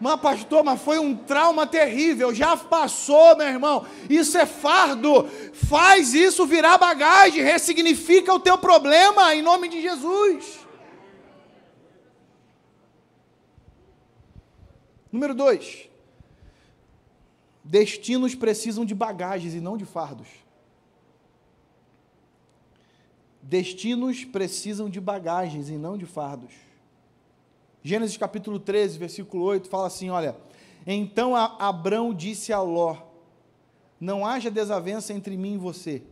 Mas, 0.00 0.20
pastor, 0.20 0.62
mas 0.62 0.80
foi 0.80 0.98
um 0.98 1.16
trauma 1.16 1.66
terrível. 1.66 2.34
Já 2.34 2.56
passou, 2.56 3.36
meu 3.36 3.46
irmão. 3.46 3.86
Isso 4.08 4.36
é 4.36 4.44
fardo. 4.44 5.28
Faz 5.52 6.14
isso 6.14 6.46
virar 6.46 6.78
bagagem. 6.78 7.42
Ressignifica 7.42 8.32
o 8.32 8.40
teu 8.40 8.58
problema 8.58 9.34
em 9.34 9.42
nome 9.42 9.68
de 9.68 9.80
Jesus. 9.80 10.60
Número 15.10 15.34
dois. 15.34 15.88
Destinos 17.64 18.34
precisam 18.34 18.84
de 18.84 18.94
bagagens 18.94 19.54
e 19.54 19.60
não 19.60 19.76
de 19.76 19.84
fardos. 19.84 20.45
Destinos 23.48 24.24
precisam 24.24 24.90
de 24.90 25.00
bagagens 25.00 25.68
e 25.68 25.74
não 25.78 25.96
de 25.96 26.04
fardos. 26.04 26.52
Gênesis 27.80 28.16
capítulo 28.16 28.58
13, 28.58 28.98
versículo 28.98 29.44
8 29.44 29.68
fala 29.68 29.86
assim: 29.86 30.10
Olha, 30.10 30.36
então 30.84 31.36
Abrão 31.36 32.12
disse 32.12 32.52
a 32.52 32.60
Ló: 32.60 32.96
não 34.00 34.26
haja 34.26 34.50
desavença 34.50 35.12
entre 35.12 35.36
mim 35.36 35.54
e 35.54 35.58
você, 35.58 36.02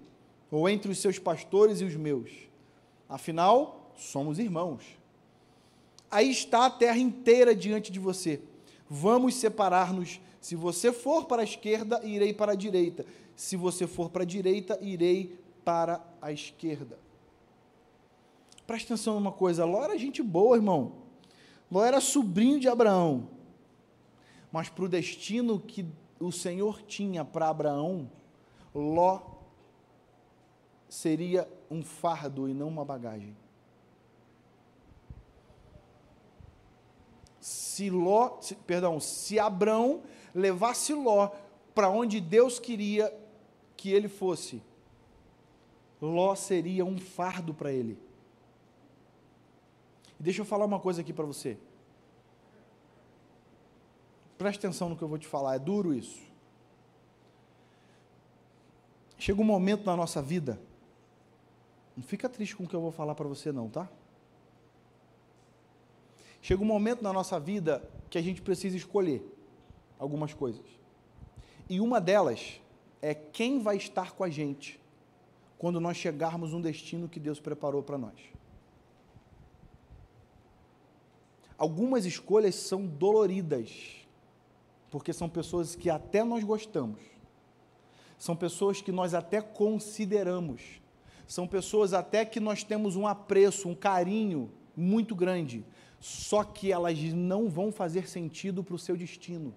ou 0.48 0.68
entre 0.68 0.92
os 0.92 0.98
seus 0.98 1.18
pastores 1.18 1.80
e 1.80 1.84
os 1.84 1.96
meus. 1.96 2.30
Afinal, 3.08 3.92
somos 3.96 4.38
irmãos. 4.38 4.84
Aí 6.08 6.30
está 6.30 6.66
a 6.66 6.70
terra 6.70 6.98
inteira 6.98 7.52
diante 7.52 7.90
de 7.90 7.98
você. 7.98 8.40
Vamos 8.88 9.34
separar-nos. 9.34 10.20
Se 10.40 10.54
você 10.54 10.92
for 10.92 11.24
para 11.24 11.42
a 11.42 11.44
esquerda, 11.44 12.00
irei 12.04 12.32
para 12.32 12.52
a 12.52 12.54
direita. 12.54 13.04
Se 13.34 13.56
você 13.56 13.88
for 13.88 14.08
para 14.08 14.22
a 14.22 14.26
direita, 14.26 14.78
irei 14.80 15.36
para 15.64 16.00
a 16.22 16.30
esquerda. 16.30 17.03
Presta 18.66 18.94
atenção 18.94 19.14
numa 19.14 19.32
coisa: 19.32 19.64
Ló 19.64 19.82
era 19.82 19.98
gente 19.98 20.22
boa, 20.22 20.56
irmão. 20.56 20.92
Ló 21.70 21.84
era 21.84 22.00
sobrinho 22.00 22.58
de 22.58 22.68
Abraão. 22.68 23.28
Mas 24.50 24.68
para 24.68 24.84
o 24.84 24.88
destino 24.88 25.58
que 25.58 25.86
o 26.20 26.30
Senhor 26.30 26.82
tinha 26.82 27.24
para 27.24 27.48
Abraão, 27.48 28.10
Ló 28.74 29.20
seria 30.88 31.48
um 31.70 31.82
fardo 31.82 32.48
e 32.48 32.54
não 32.54 32.68
uma 32.68 32.84
bagagem. 32.84 33.36
Se 37.40 37.90
Ló, 37.90 38.38
se, 38.40 38.54
perdão, 38.54 39.00
se 39.00 39.38
Abraão 39.38 40.02
levasse 40.34 40.94
Ló 40.94 41.30
para 41.74 41.90
onde 41.90 42.20
Deus 42.20 42.58
queria 42.58 43.12
que 43.76 43.90
ele 43.90 44.08
fosse, 44.08 44.62
Ló 46.00 46.34
seria 46.34 46.84
um 46.84 46.98
fardo 46.98 47.52
para 47.52 47.72
ele. 47.72 47.98
Deixa 50.18 50.40
eu 50.40 50.44
falar 50.44 50.64
uma 50.64 50.80
coisa 50.80 51.00
aqui 51.00 51.12
para 51.12 51.24
você. 51.24 51.58
Preste 54.38 54.58
atenção 54.58 54.88
no 54.88 54.96
que 54.96 55.02
eu 55.02 55.08
vou 55.08 55.18
te 55.18 55.26
falar, 55.26 55.56
é 55.56 55.58
duro 55.58 55.94
isso. 55.94 56.20
Chega 59.18 59.40
um 59.40 59.44
momento 59.44 59.86
na 59.86 59.96
nossa 59.96 60.20
vida, 60.20 60.60
não 61.96 62.02
fica 62.02 62.28
triste 62.28 62.56
com 62.56 62.64
o 62.64 62.68
que 62.68 62.74
eu 62.74 62.80
vou 62.80 62.90
falar 62.90 63.14
para 63.14 63.28
você, 63.28 63.52
não, 63.52 63.68
tá? 63.68 63.88
Chega 66.42 66.62
um 66.62 66.66
momento 66.66 67.02
na 67.02 67.12
nossa 67.12 67.40
vida 67.40 67.82
que 68.10 68.18
a 68.18 68.22
gente 68.22 68.42
precisa 68.42 68.76
escolher 68.76 69.24
algumas 69.98 70.34
coisas. 70.34 70.66
E 71.68 71.80
uma 71.80 72.00
delas 72.00 72.60
é 73.00 73.14
quem 73.14 73.62
vai 73.62 73.76
estar 73.76 74.12
com 74.12 74.24
a 74.24 74.28
gente 74.28 74.78
quando 75.56 75.80
nós 75.80 75.96
chegarmos 75.96 76.52
um 76.52 76.60
destino 76.60 77.08
que 77.08 77.18
Deus 77.18 77.40
preparou 77.40 77.82
para 77.82 77.96
nós. 77.96 78.20
Algumas 81.56 82.04
escolhas 82.04 82.54
são 82.54 82.86
doloridas 82.86 84.04
porque 84.94 85.12
são 85.12 85.28
pessoas 85.28 85.74
que 85.74 85.90
até 85.90 86.22
nós 86.22 86.44
gostamos, 86.44 87.00
são 88.16 88.36
pessoas 88.36 88.80
que 88.80 88.92
nós 88.92 89.12
até 89.12 89.40
consideramos, 89.40 90.62
são 91.26 91.48
pessoas 91.48 91.92
até 91.92 92.24
que 92.24 92.38
nós 92.38 92.62
temos 92.62 92.94
um 92.94 93.04
apreço, 93.04 93.68
um 93.68 93.74
carinho 93.74 94.52
muito 94.76 95.12
grande, 95.16 95.64
só 95.98 96.44
que 96.44 96.70
elas 96.70 96.96
não 97.12 97.48
vão 97.48 97.72
fazer 97.72 98.08
sentido 98.08 98.62
para 98.62 98.76
o 98.76 98.78
seu 98.78 98.96
destino. 98.96 99.52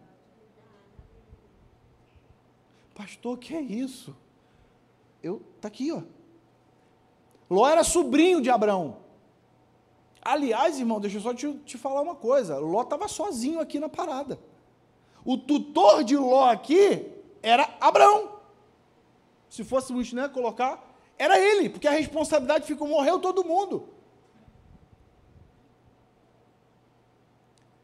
Pastor, 2.95 3.37
que 3.37 3.53
é 3.53 3.61
isso? 3.61 4.17
Eu 5.21 5.43
tá 5.61 5.67
aqui, 5.67 5.91
ó. 5.91 6.01
Ló 7.47 7.69
era 7.69 7.83
sobrinho 7.83 8.41
de 8.41 8.49
Abraão. 8.49 8.97
Aliás, 10.29 10.79
irmão, 10.79 10.99
deixa 10.99 11.17
eu 11.17 11.21
só 11.21 11.33
te, 11.33 11.51
te 11.65 11.77
falar 11.77 12.01
uma 12.01 12.15
coisa. 12.15 12.57
Ló 12.57 12.81
estava 12.81 13.07
sozinho 13.07 13.59
aqui 13.59 13.79
na 13.79 13.89
parada 13.89 14.37
o 15.27 15.37
tutor 15.37 16.05
de 16.05 16.15
Ló 16.15 16.49
aqui 16.49 17.05
era 17.43 17.69
Abraão. 17.81 18.39
Se 19.49 19.61
fôssemos 19.61 20.13
né, 20.13 20.29
colocar, 20.29 20.81
era 21.17 21.37
ele, 21.37 21.67
porque 21.67 21.85
a 21.85 21.91
responsabilidade 21.91 22.65
ficou, 22.65 22.87
morreu 22.87 23.19
todo 23.19 23.43
mundo. 23.43 23.89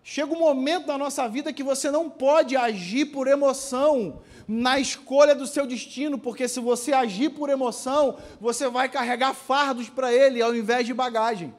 Chega 0.02 0.34
um 0.34 0.40
momento 0.40 0.88
na 0.88 0.98
nossa 0.98 1.28
vida 1.28 1.52
que 1.52 1.64
você 1.64 1.92
não 1.92 2.10
pode 2.10 2.56
agir 2.56 3.08
por 3.08 3.28
emoção 3.28 4.22
na 4.48 4.80
escolha 4.80 5.36
do 5.36 5.46
seu 5.46 5.68
destino, 5.68 6.18
porque 6.18 6.48
se 6.48 6.62
você 6.62 6.94
agir 6.94 7.32
por 7.32 7.50
emoção, 7.50 8.18
você 8.40 8.70
vai 8.70 8.88
carregar 8.88 9.34
fardos 9.34 9.90
para 9.90 10.14
ele 10.14 10.42
ao 10.42 10.56
invés 10.56 10.86
de 10.86 10.94
bagagem. 10.94 11.54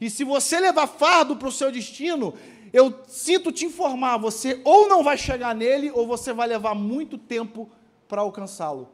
E 0.00 0.10
se 0.10 0.24
você 0.24 0.60
levar 0.60 0.86
fardo 0.86 1.36
para 1.36 1.48
o 1.48 1.52
seu 1.52 1.70
destino, 1.72 2.34
eu 2.72 2.94
sinto 3.06 3.50
te 3.52 3.64
informar, 3.64 4.18
você 4.18 4.60
ou 4.64 4.88
não 4.88 5.02
vai 5.02 5.16
chegar 5.16 5.54
nele, 5.54 5.90
ou 5.90 6.06
você 6.06 6.32
vai 6.32 6.46
levar 6.46 6.74
muito 6.74 7.16
tempo 7.16 7.70
para 8.08 8.20
alcançá-lo. 8.20 8.88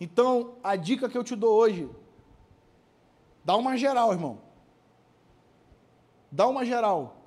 Então, 0.00 0.54
a 0.62 0.76
dica 0.76 1.08
que 1.08 1.16
eu 1.16 1.24
te 1.24 1.36
dou 1.36 1.54
hoje, 1.54 1.88
dá 3.44 3.56
uma 3.56 3.76
geral, 3.76 4.12
irmão. 4.12 4.38
Dá 6.30 6.46
uma 6.48 6.64
geral. 6.64 7.22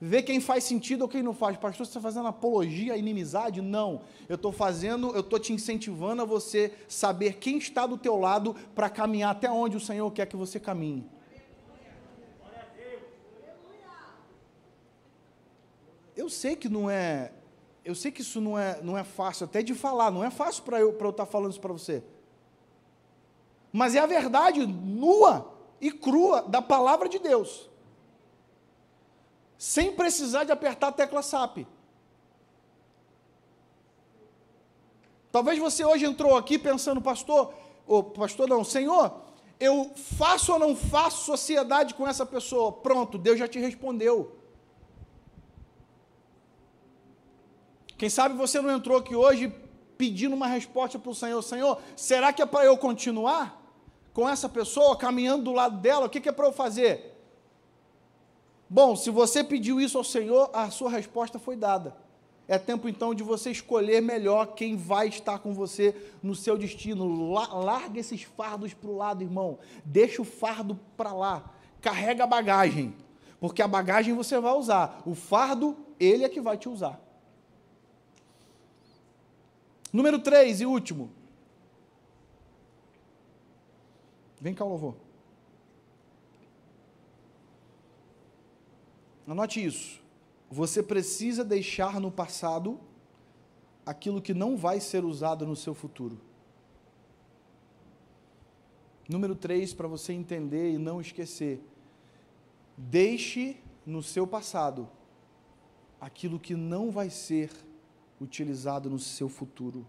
Vê 0.00 0.22
quem 0.22 0.40
faz 0.40 0.64
sentido 0.64 1.02
ou 1.02 1.08
quem 1.08 1.22
não 1.22 1.34
faz. 1.34 1.58
Pastor, 1.58 1.84
você 1.84 1.90
está 1.90 2.00
fazendo 2.00 2.26
apologia 2.26 2.94
à 2.94 2.96
inimizade? 2.96 3.60
Não. 3.60 4.00
Eu 4.28 4.36
estou 4.36 4.50
fazendo, 4.50 5.10
eu 5.10 5.20
estou 5.20 5.38
te 5.38 5.52
incentivando 5.52 6.22
a 6.22 6.24
você 6.24 6.72
saber 6.88 7.34
quem 7.34 7.58
está 7.58 7.86
do 7.86 7.98
teu 7.98 8.16
lado 8.16 8.56
para 8.74 8.88
caminhar 8.88 9.30
até 9.30 9.50
onde 9.50 9.76
o 9.76 9.80
Senhor 9.80 10.10
quer 10.10 10.26
que 10.26 10.36
você 10.36 10.58
caminhe. 10.58 11.06
Eu 16.20 16.28
sei 16.28 16.54
que 16.54 16.68
não 16.68 16.90
é, 16.90 17.32
eu 17.82 17.94
sei 17.94 18.12
que 18.12 18.20
isso 18.20 18.42
não 18.42 18.58
é, 18.58 18.78
não 18.82 18.98
é 18.98 19.02
fácil 19.02 19.46
até 19.46 19.62
de 19.62 19.74
falar, 19.74 20.10
não 20.10 20.22
é 20.22 20.30
fácil 20.30 20.62
para 20.64 20.78
eu, 20.78 20.90
eu 20.90 21.08
estar 21.08 21.24
tá 21.24 21.26
falando 21.26 21.52
isso 21.52 21.60
para 21.60 21.72
você. 21.72 22.04
Mas 23.72 23.94
é 23.94 24.00
a 24.00 24.06
verdade 24.06 24.66
nua 24.66 25.50
e 25.80 25.90
crua 25.90 26.42
da 26.42 26.60
palavra 26.60 27.08
de 27.08 27.18
Deus. 27.18 27.70
Sem 29.56 29.92
precisar 29.92 30.44
de 30.44 30.52
apertar 30.52 30.88
a 30.88 30.92
tecla 30.92 31.22
SAP. 31.22 31.66
Talvez 35.32 35.58
você 35.58 35.82
hoje 35.86 36.04
entrou 36.04 36.36
aqui 36.36 36.58
pensando, 36.58 37.00
pastor, 37.00 37.54
ou 37.86 38.04
pastor 38.04 38.46
não, 38.46 38.62
Senhor, 38.62 39.22
eu 39.58 39.90
faço 39.96 40.52
ou 40.52 40.58
não 40.58 40.76
faço 40.76 41.24
sociedade 41.24 41.94
com 41.94 42.06
essa 42.06 42.26
pessoa? 42.26 42.70
Pronto, 42.72 43.16
Deus 43.16 43.38
já 43.38 43.48
te 43.48 43.58
respondeu. 43.58 44.39
Quem 48.00 48.08
sabe 48.08 48.34
você 48.34 48.62
não 48.62 48.70
entrou 48.70 48.96
aqui 48.96 49.14
hoje 49.14 49.52
pedindo 49.98 50.34
uma 50.34 50.46
resposta 50.46 50.98
para 50.98 51.10
o 51.10 51.14
Senhor: 51.14 51.42
Senhor, 51.42 51.78
será 51.94 52.32
que 52.32 52.40
é 52.40 52.46
para 52.46 52.64
eu 52.64 52.78
continuar 52.78 53.62
com 54.14 54.26
essa 54.26 54.48
pessoa, 54.48 54.96
caminhando 54.96 55.44
do 55.44 55.52
lado 55.52 55.76
dela? 55.76 56.06
O 56.06 56.08
que, 56.08 56.26
é 56.26 56.32
para 56.32 56.46
eu 56.46 56.52
fazer? 56.52 57.14
Bom, 58.70 58.96
se 58.96 59.10
você 59.10 59.44
pediu 59.44 59.78
isso 59.78 59.98
ao 59.98 60.04
Senhor, 60.04 60.48
a 60.54 60.70
sua 60.70 60.88
resposta 60.88 61.38
foi 61.38 61.56
dada. 61.56 61.94
É 62.48 62.56
tempo 62.56 62.88
então 62.88 63.14
de 63.14 63.22
você 63.22 63.50
escolher 63.50 64.00
melhor 64.00 64.54
quem 64.54 64.78
vai 64.78 65.08
estar 65.08 65.38
com 65.38 65.52
você 65.52 65.94
no 66.22 66.34
seu 66.34 66.56
destino. 66.56 67.30
Larga 67.30 68.00
esses 68.00 68.22
fardos 68.22 68.72
para 68.72 68.88
o 68.88 68.96
lado, 68.96 69.22
irmão. 69.22 69.58
Deixa 69.84 70.22
o 70.22 70.24
fardo 70.24 70.80
para 70.96 71.12
lá. 71.12 71.52
Carrega 71.82 72.24
a 72.24 72.26
bagagem. 72.26 72.96
Porque 73.38 73.60
a 73.60 73.68
bagagem 73.68 74.14
você 74.14 74.40
vai 74.40 74.54
usar. 74.54 75.02
O 75.04 75.14
fardo, 75.14 75.76
ele 75.98 76.24
é 76.24 76.30
que 76.30 76.40
vai 76.40 76.56
te 76.56 76.66
usar. 76.66 77.09
Número 79.92 80.18
3 80.18 80.60
e 80.60 80.66
último. 80.66 81.10
Vem 84.40 84.54
cá, 84.54 84.64
louvor. 84.64 84.94
Anote 89.26 89.64
isso. 89.64 90.00
Você 90.50 90.82
precisa 90.82 91.44
deixar 91.44 92.00
no 92.00 92.10
passado 92.10 92.80
aquilo 93.84 94.22
que 94.22 94.34
não 94.34 94.56
vai 94.56 94.80
ser 94.80 95.04
usado 95.04 95.46
no 95.46 95.54
seu 95.54 95.74
futuro. 95.74 96.20
Número 99.08 99.34
3, 99.34 99.74
para 99.74 99.88
você 99.88 100.12
entender 100.12 100.72
e 100.72 100.78
não 100.78 101.00
esquecer. 101.00 101.60
Deixe 102.76 103.56
no 103.84 104.02
seu 104.02 104.26
passado 104.26 104.88
aquilo 106.00 106.38
que 106.38 106.54
não 106.54 106.90
vai 106.90 107.10
ser 107.10 107.50
utilizado 108.20 108.90
no 108.90 108.98
seu 108.98 109.28
futuro. 109.28 109.86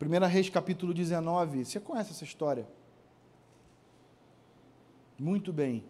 1 0.00 0.26
Reis 0.26 0.48
capítulo 0.48 0.94
19, 0.94 1.64
você 1.64 1.78
conhece 1.78 2.10
essa 2.10 2.24
história? 2.24 2.66
Muito 5.18 5.52
bem. 5.52 5.84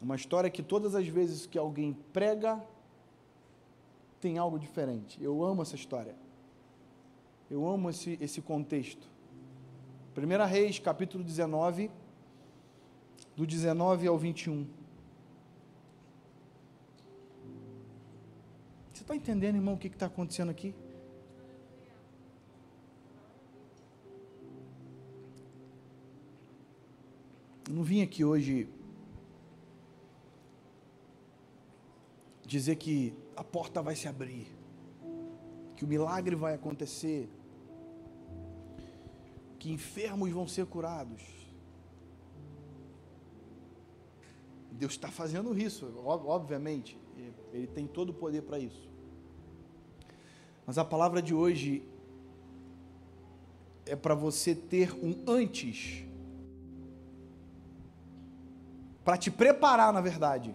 Uma 0.00 0.14
história 0.14 0.48
que 0.48 0.62
todas 0.62 0.94
as 0.94 1.08
vezes 1.08 1.44
que 1.44 1.58
alguém 1.58 1.92
prega, 2.12 2.64
tem 4.20 4.38
algo 4.38 4.58
diferente. 4.58 5.22
Eu 5.22 5.44
amo 5.44 5.62
essa 5.62 5.74
história. 5.74 6.14
Eu 7.50 7.66
amo 7.66 7.90
esse, 7.90 8.16
esse 8.20 8.40
contexto. 8.40 9.08
1 10.16 10.46
Reis, 10.46 10.78
capítulo 10.78 11.24
19, 11.24 11.90
do 13.36 13.46
19 13.46 14.06
ao 14.06 14.18
21. 14.18 14.77
Está 19.02 19.14
entendendo, 19.14 19.56
irmão, 19.56 19.74
o 19.74 19.78
que 19.78 19.88
está 19.88 20.06
acontecendo 20.06 20.50
aqui? 20.50 20.74
Eu 27.68 27.74
não 27.74 27.82
vim 27.82 28.02
aqui 28.02 28.24
hoje 28.24 28.68
dizer 32.46 32.76
que 32.76 33.12
a 33.36 33.44
porta 33.44 33.82
vai 33.82 33.94
se 33.94 34.08
abrir, 34.08 34.46
que 35.76 35.84
o 35.84 35.86
milagre 35.86 36.34
vai 36.34 36.54
acontecer, 36.54 37.28
que 39.58 39.70
enfermos 39.70 40.30
vão 40.30 40.48
ser 40.48 40.64
curados. 40.64 41.22
Deus 44.72 44.92
está 44.92 45.10
fazendo 45.10 45.58
isso, 45.58 45.92
obviamente, 46.04 46.98
Ele 47.52 47.66
tem 47.66 47.86
todo 47.86 48.10
o 48.10 48.14
poder 48.14 48.42
para 48.42 48.58
isso. 48.58 48.88
Mas 50.66 50.76
a 50.76 50.84
palavra 50.84 51.22
de 51.22 51.34
hoje 51.34 51.82
é 53.86 53.96
para 53.96 54.14
você 54.14 54.54
ter 54.54 54.92
um 55.02 55.24
antes, 55.26 56.04
para 59.02 59.16
te 59.16 59.30
preparar, 59.30 59.92
na 59.92 60.02
verdade, 60.02 60.54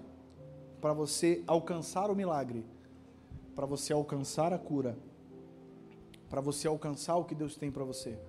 para 0.80 0.93
você 0.93 1.43
alcançar 1.47 2.12
o 2.12 2.15
milagre, 2.15 2.63
para 3.56 3.65
você 3.65 3.91
alcançar 3.91 4.54
a 4.54 4.60
cura, 4.60 4.95
para 6.30 6.41
você 6.41 6.67
alcançar 6.67 7.15
o 7.15 7.26
que 7.26 7.34
Deus 7.34 7.56
tem 7.56 7.71
para 7.71 7.84
você. 7.84 8.19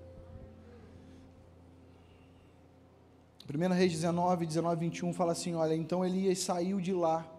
1 3.46 3.74
Reis 3.74 3.92
19, 3.92 4.46
19, 4.46 4.80
21 4.80 5.12
fala 5.12 5.32
assim: 5.32 5.54
Olha, 5.54 5.74
então 5.74 6.02
Elias 6.02 6.38
saiu 6.38 6.80
de 6.80 6.94
lá 6.94 7.30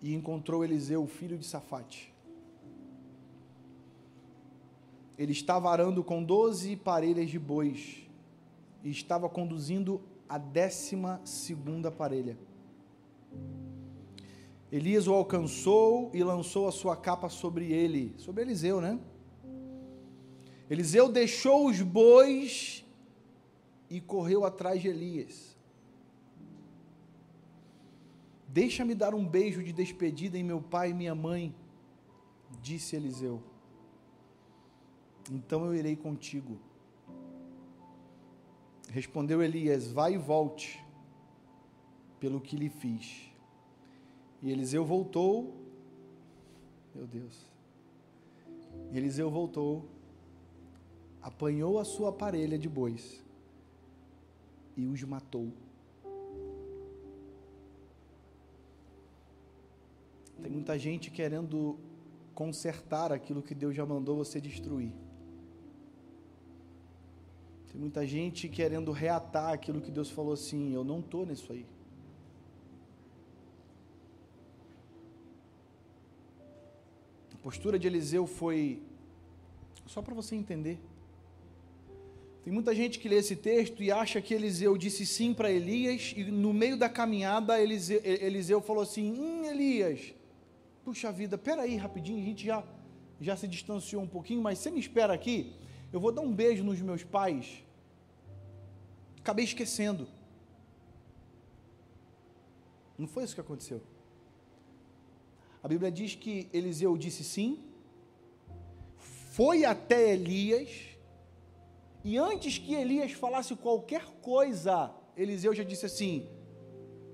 e 0.00 0.14
encontrou 0.14 0.64
Eliseu, 0.64 1.06
filho 1.06 1.36
de 1.36 1.44
Safate. 1.44 2.14
Ele 5.18 5.32
estava 5.32 5.70
arando 5.70 6.04
com 6.04 6.22
doze 6.22 6.76
parelhas 6.76 7.28
de 7.28 7.38
bois 7.38 8.08
e 8.84 8.90
estava 8.90 9.28
conduzindo 9.28 10.00
a 10.28 10.38
décima 10.38 11.20
segunda 11.24 11.90
parelha. 11.90 12.38
Elias 14.70 15.08
o 15.08 15.14
alcançou 15.14 16.10
e 16.14 16.22
lançou 16.22 16.68
a 16.68 16.72
sua 16.72 16.94
capa 16.94 17.28
sobre 17.28 17.72
ele, 17.72 18.14
sobre 18.18 18.42
Eliseu, 18.42 18.80
né? 18.80 19.00
Eliseu 20.70 21.10
deixou 21.10 21.66
os 21.66 21.80
bois 21.80 22.84
e 23.88 24.00
correu 24.00 24.44
atrás 24.44 24.80
de 24.82 24.88
Elias. 24.88 25.57
Deixa-me 28.48 28.94
dar 28.94 29.14
um 29.14 29.26
beijo 29.26 29.62
de 29.62 29.72
despedida 29.72 30.38
em 30.38 30.42
meu 30.42 30.60
pai 30.60 30.90
e 30.90 30.94
minha 30.94 31.14
mãe, 31.14 31.54
disse 32.62 32.96
Eliseu. 32.96 33.42
Então 35.30 35.66
eu 35.66 35.74
irei 35.74 35.94
contigo. 35.94 36.58
Respondeu 38.88 39.42
Elias: 39.42 39.92
Vai 39.92 40.14
e 40.14 40.18
volte, 40.18 40.82
pelo 42.18 42.40
que 42.40 42.56
lhe 42.56 42.70
fiz. 42.70 43.30
E 44.42 44.50
Eliseu 44.50 44.82
voltou. 44.82 45.54
Meu 46.94 47.06
Deus. 47.06 47.46
Eliseu 48.92 49.30
voltou, 49.30 49.84
apanhou 51.20 51.78
a 51.78 51.84
sua 51.84 52.10
parelha 52.12 52.58
de 52.58 52.68
bois 52.68 53.22
e 54.76 54.86
os 54.86 55.02
matou. 55.02 55.52
Tem 60.42 60.50
muita 60.50 60.78
gente 60.78 61.10
querendo 61.10 61.78
consertar 62.34 63.12
aquilo 63.12 63.42
que 63.42 63.54
Deus 63.54 63.74
já 63.74 63.84
mandou 63.84 64.16
você 64.16 64.40
destruir. 64.40 64.92
Tem 67.70 67.80
muita 67.80 68.06
gente 68.06 68.48
querendo 68.48 68.92
reatar 68.92 69.52
aquilo 69.52 69.80
que 69.80 69.90
Deus 69.90 70.10
falou 70.10 70.32
assim: 70.32 70.72
eu 70.72 70.84
não 70.84 71.00
estou 71.00 71.26
nisso 71.26 71.52
aí. 71.52 71.66
A 77.34 77.36
postura 77.42 77.78
de 77.78 77.86
Eliseu 77.86 78.26
foi, 78.26 78.82
só 79.86 80.00
para 80.00 80.14
você 80.14 80.34
entender, 80.34 80.78
tem 82.42 82.52
muita 82.52 82.74
gente 82.74 82.98
que 82.98 83.08
lê 83.08 83.16
esse 83.16 83.36
texto 83.36 83.82
e 83.82 83.92
acha 83.92 84.22
que 84.22 84.32
Eliseu 84.32 84.76
disse 84.78 85.04
sim 85.04 85.34
para 85.34 85.50
Elias, 85.50 86.14
e 86.16 86.24
no 86.24 86.52
meio 86.52 86.76
da 86.76 86.88
caminhada 86.88 87.60
Eliseu, 87.60 88.00
Eliseu 88.02 88.60
falou 88.60 88.82
assim: 88.82 89.12
Hum, 89.12 89.44
Elias, 89.44 90.14
puxa 90.88 91.12
vida, 91.12 91.36
peraí 91.36 91.76
rapidinho, 91.76 92.18
a 92.18 92.24
gente 92.24 92.46
já, 92.46 92.64
já 93.20 93.36
se 93.36 93.46
distanciou 93.46 94.02
um 94.02 94.08
pouquinho, 94.08 94.40
mas 94.40 94.58
você 94.58 94.70
me 94.70 94.80
espera 94.80 95.12
aqui, 95.12 95.54
eu 95.92 96.00
vou 96.00 96.10
dar 96.10 96.22
um 96.22 96.32
beijo 96.32 96.64
nos 96.64 96.80
meus 96.80 97.04
pais. 97.04 97.62
Acabei 99.20 99.44
esquecendo. 99.44 100.08
Não 102.96 103.06
foi 103.06 103.24
isso 103.24 103.34
que 103.34 103.40
aconteceu. 103.42 103.82
A 105.62 105.68
Bíblia 105.68 105.92
diz 105.92 106.14
que 106.14 106.48
Eliseu 106.54 106.96
disse 106.96 107.22
sim, 107.22 107.62
foi 108.96 109.66
até 109.66 110.14
Elias, 110.14 110.70
e 112.02 112.16
antes 112.16 112.56
que 112.56 112.72
Elias 112.74 113.12
falasse 113.12 113.54
qualquer 113.54 114.06
coisa, 114.22 114.90
Eliseu 115.14 115.54
já 115.54 115.64
disse 115.64 115.84
assim: 115.84 116.26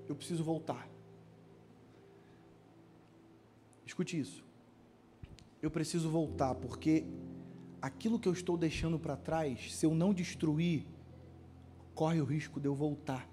Eu 0.08 0.14
preciso 0.14 0.44
voltar. 0.44 0.93
Escute 3.86 4.18
isso. 4.18 4.44
Eu 5.60 5.70
preciso 5.70 6.10
voltar, 6.10 6.54
porque 6.54 7.04
aquilo 7.80 8.18
que 8.18 8.28
eu 8.28 8.32
estou 8.32 8.56
deixando 8.56 8.98
para 8.98 9.16
trás, 9.16 9.74
se 9.74 9.86
eu 9.86 9.94
não 9.94 10.12
destruir, 10.12 10.86
corre 11.94 12.20
o 12.20 12.24
risco 12.24 12.60
de 12.60 12.66
eu 12.66 12.74
voltar. 12.74 13.28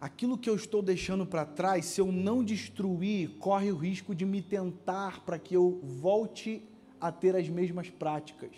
Aquilo 0.00 0.36
que 0.36 0.50
eu 0.50 0.54
estou 0.54 0.82
deixando 0.82 1.24
para 1.24 1.46
trás, 1.46 1.86
se 1.86 2.00
eu 2.00 2.12
não 2.12 2.44
destruir, 2.44 3.38
corre 3.38 3.72
o 3.72 3.76
risco 3.76 4.14
de 4.14 4.26
me 4.26 4.42
tentar 4.42 5.24
para 5.24 5.38
que 5.38 5.56
eu 5.56 5.80
volte 5.82 6.62
a 7.00 7.10
ter 7.10 7.34
as 7.34 7.48
mesmas 7.48 7.88
práticas. 7.88 8.54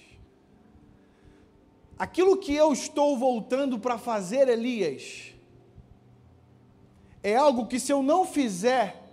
Aquilo 1.96 2.36
que 2.36 2.54
eu 2.54 2.72
estou 2.72 3.16
voltando 3.16 3.78
para 3.78 3.96
fazer, 3.96 4.48
Elias, 4.48 5.35
é 7.28 7.34
algo 7.34 7.66
que 7.66 7.80
se 7.80 7.92
eu 7.92 8.04
não 8.04 8.24
fizer, 8.24 9.04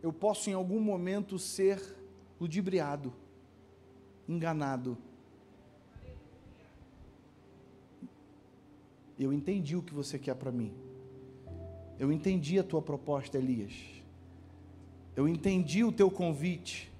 eu 0.00 0.12
posso 0.12 0.48
em 0.48 0.52
algum 0.52 0.78
momento 0.78 1.40
ser 1.40 1.82
ludibriado, 2.40 3.12
enganado. 4.28 4.96
Eu 9.18 9.32
entendi 9.32 9.74
o 9.74 9.82
que 9.82 9.92
você 9.92 10.20
quer 10.20 10.36
para 10.36 10.52
mim. 10.52 10.72
Eu 11.98 12.12
entendi 12.12 12.60
a 12.60 12.62
tua 12.62 12.80
proposta, 12.80 13.36
Elias. 13.36 13.74
Eu 15.16 15.26
entendi 15.26 15.82
o 15.82 15.90
teu 15.90 16.08
convite. 16.12 16.92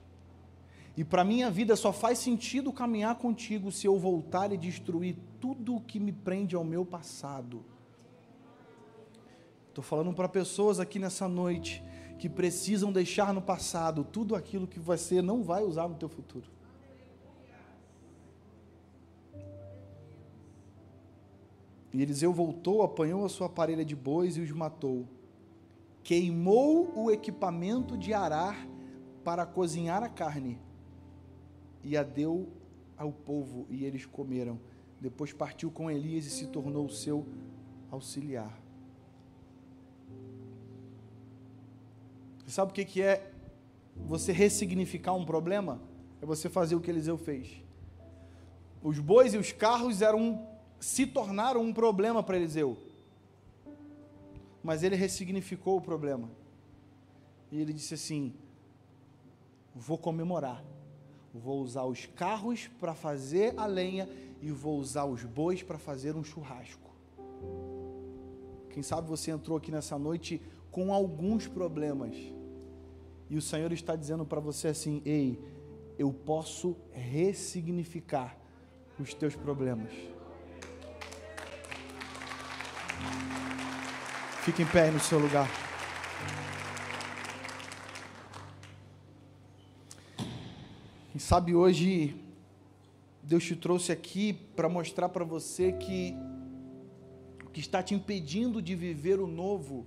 E 0.96 1.04
para 1.04 1.22
minha 1.22 1.52
vida 1.52 1.76
só 1.76 1.92
faz 1.92 2.18
sentido 2.18 2.72
caminhar 2.72 3.14
contigo 3.14 3.70
se 3.70 3.86
eu 3.86 3.96
voltar 3.96 4.50
e 4.52 4.56
destruir 4.56 5.16
tudo 5.38 5.76
o 5.76 5.80
que 5.80 6.00
me 6.00 6.10
prende 6.10 6.56
ao 6.56 6.64
meu 6.64 6.84
passado. 6.84 7.64
Estou 9.76 9.84
falando 9.84 10.14
para 10.14 10.26
pessoas 10.26 10.80
aqui 10.80 10.98
nessa 10.98 11.28
noite 11.28 11.84
que 12.18 12.30
precisam 12.30 12.90
deixar 12.90 13.34
no 13.34 13.42
passado 13.42 14.02
tudo 14.04 14.34
aquilo 14.34 14.66
que 14.66 14.80
você 14.80 15.20
não 15.20 15.42
vai 15.42 15.62
usar 15.62 15.86
no 15.86 15.96
teu 15.96 16.08
futuro. 16.08 16.50
E 21.92 22.00
Eliseu 22.00 22.32
voltou, 22.32 22.80
apanhou 22.80 23.22
a 23.22 23.28
sua 23.28 23.50
parelha 23.50 23.84
de 23.84 23.94
bois 23.94 24.38
e 24.38 24.40
os 24.40 24.50
matou 24.50 25.06
queimou 26.02 26.90
o 26.96 27.10
equipamento 27.10 27.98
de 27.98 28.14
arar 28.14 28.66
para 29.22 29.44
cozinhar 29.44 30.02
a 30.02 30.08
carne 30.08 30.58
e 31.84 31.98
a 31.98 32.02
deu 32.02 32.48
ao 32.96 33.12
povo 33.12 33.66
e 33.68 33.84
eles 33.84 34.06
comeram. 34.06 34.58
Depois 34.98 35.34
partiu 35.34 35.70
com 35.70 35.90
Elias 35.90 36.24
e 36.24 36.30
se 36.30 36.46
tornou 36.46 36.88
seu 36.88 37.26
auxiliar. 37.90 38.65
Você 42.46 42.54
sabe 42.54 42.70
o 42.70 42.74
que 42.74 43.02
é 43.02 43.30
você 43.94 44.32
ressignificar 44.32 45.12
um 45.12 45.26
problema? 45.26 45.82
É 46.22 46.24
você 46.24 46.48
fazer 46.48 46.76
o 46.76 46.80
que 46.80 46.90
Eliseu 46.90 47.18
fez. 47.18 47.62
Os 48.82 48.98
bois 48.98 49.34
e 49.34 49.36
os 49.36 49.52
carros 49.52 50.00
eram 50.00 50.46
se 50.80 51.06
tornaram 51.06 51.60
um 51.60 51.72
problema 51.72 52.22
para 52.22 52.36
Eliseu 52.36 52.86
mas 54.66 54.82
ele 54.82 54.96
ressignificou 54.96 55.76
o 55.76 55.80
problema. 55.80 56.28
E 57.52 57.60
ele 57.60 57.72
disse 57.72 57.94
assim: 57.94 58.34
vou 59.72 59.96
comemorar. 59.96 60.64
Vou 61.32 61.60
usar 61.60 61.84
os 61.84 62.06
carros 62.06 62.66
para 62.80 62.92
fazer 62.92 63.54
a 63.56 63.64
lenha 63.64 64.08
e 64.42 64.50
vou 64.50 64.76
usar 64.80 65.04
os 65.04 65.22
bois 65.22 65.62
para 65.62 65.78
fazer 65.78 66.16
um 66.16 66.24
churrasco. 66.24 66.90
Quem 68.70 68.82
sabe 68.82 69.06
você 69.06 69.30
entrou 69.30 69.56
aqui 69.56 69.70
nessa 69.70 69.96
noite 69.96 70.42
com 70.76 70.92
alguns 70.92 71.48
problemas. 71.48 72.14
E 73.30 73.36
o 73.38 73.40
Senhor 73.40 73.72
está 73.72 73.96
dizendo 73.96 74.26
para 74.26 74.40
você 74.40 74.68
assim: 74.68 75.00
ei, 75.06 75.40
eu 75.98 76.12
posso 76.12 76.76
ressignificar 76.92 78.36
os 79.00 79.14
teus 79.14 79.34
problemas. 79.34 79.90
Fique 84.42 84.62
em 84.62 84.66
pé 84.66 84.90
no 84.90 85.00
seu 85.00 85.18
lugar. 85.18 85.48
Quem 91.10 91.18
sabe 91.18 91.54
hoje 91.54 92.14
Deus 93.22 93.42
te 93.42 93.56
trouxe 93.56 93.92
aqui 93.92 94.34
para 94.34 94.68
mostrar 94.68 95.08
para 95.08 95.24
você 95.24 95.72
que 95.72 96.14
o 97.46 97.48
que 97.48 97.60
está 97.60 97.82
te 97.82 97.94
impedindo 97.94 98.60
de 98.60 98.76
viver 98.76 99.18
o 99.18 99.26
novo 99.26 99.86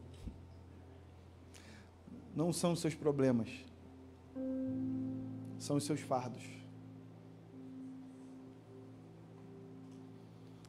não 2.36 2.54
são 2.54 2.74
os 2.74 2.80
seus 2.80 2.96
problemas, 2.96 3.50
são 5.58 5.78
os 5.78 5.84
seus 5.84 6.00
fardos. 6.00 6.44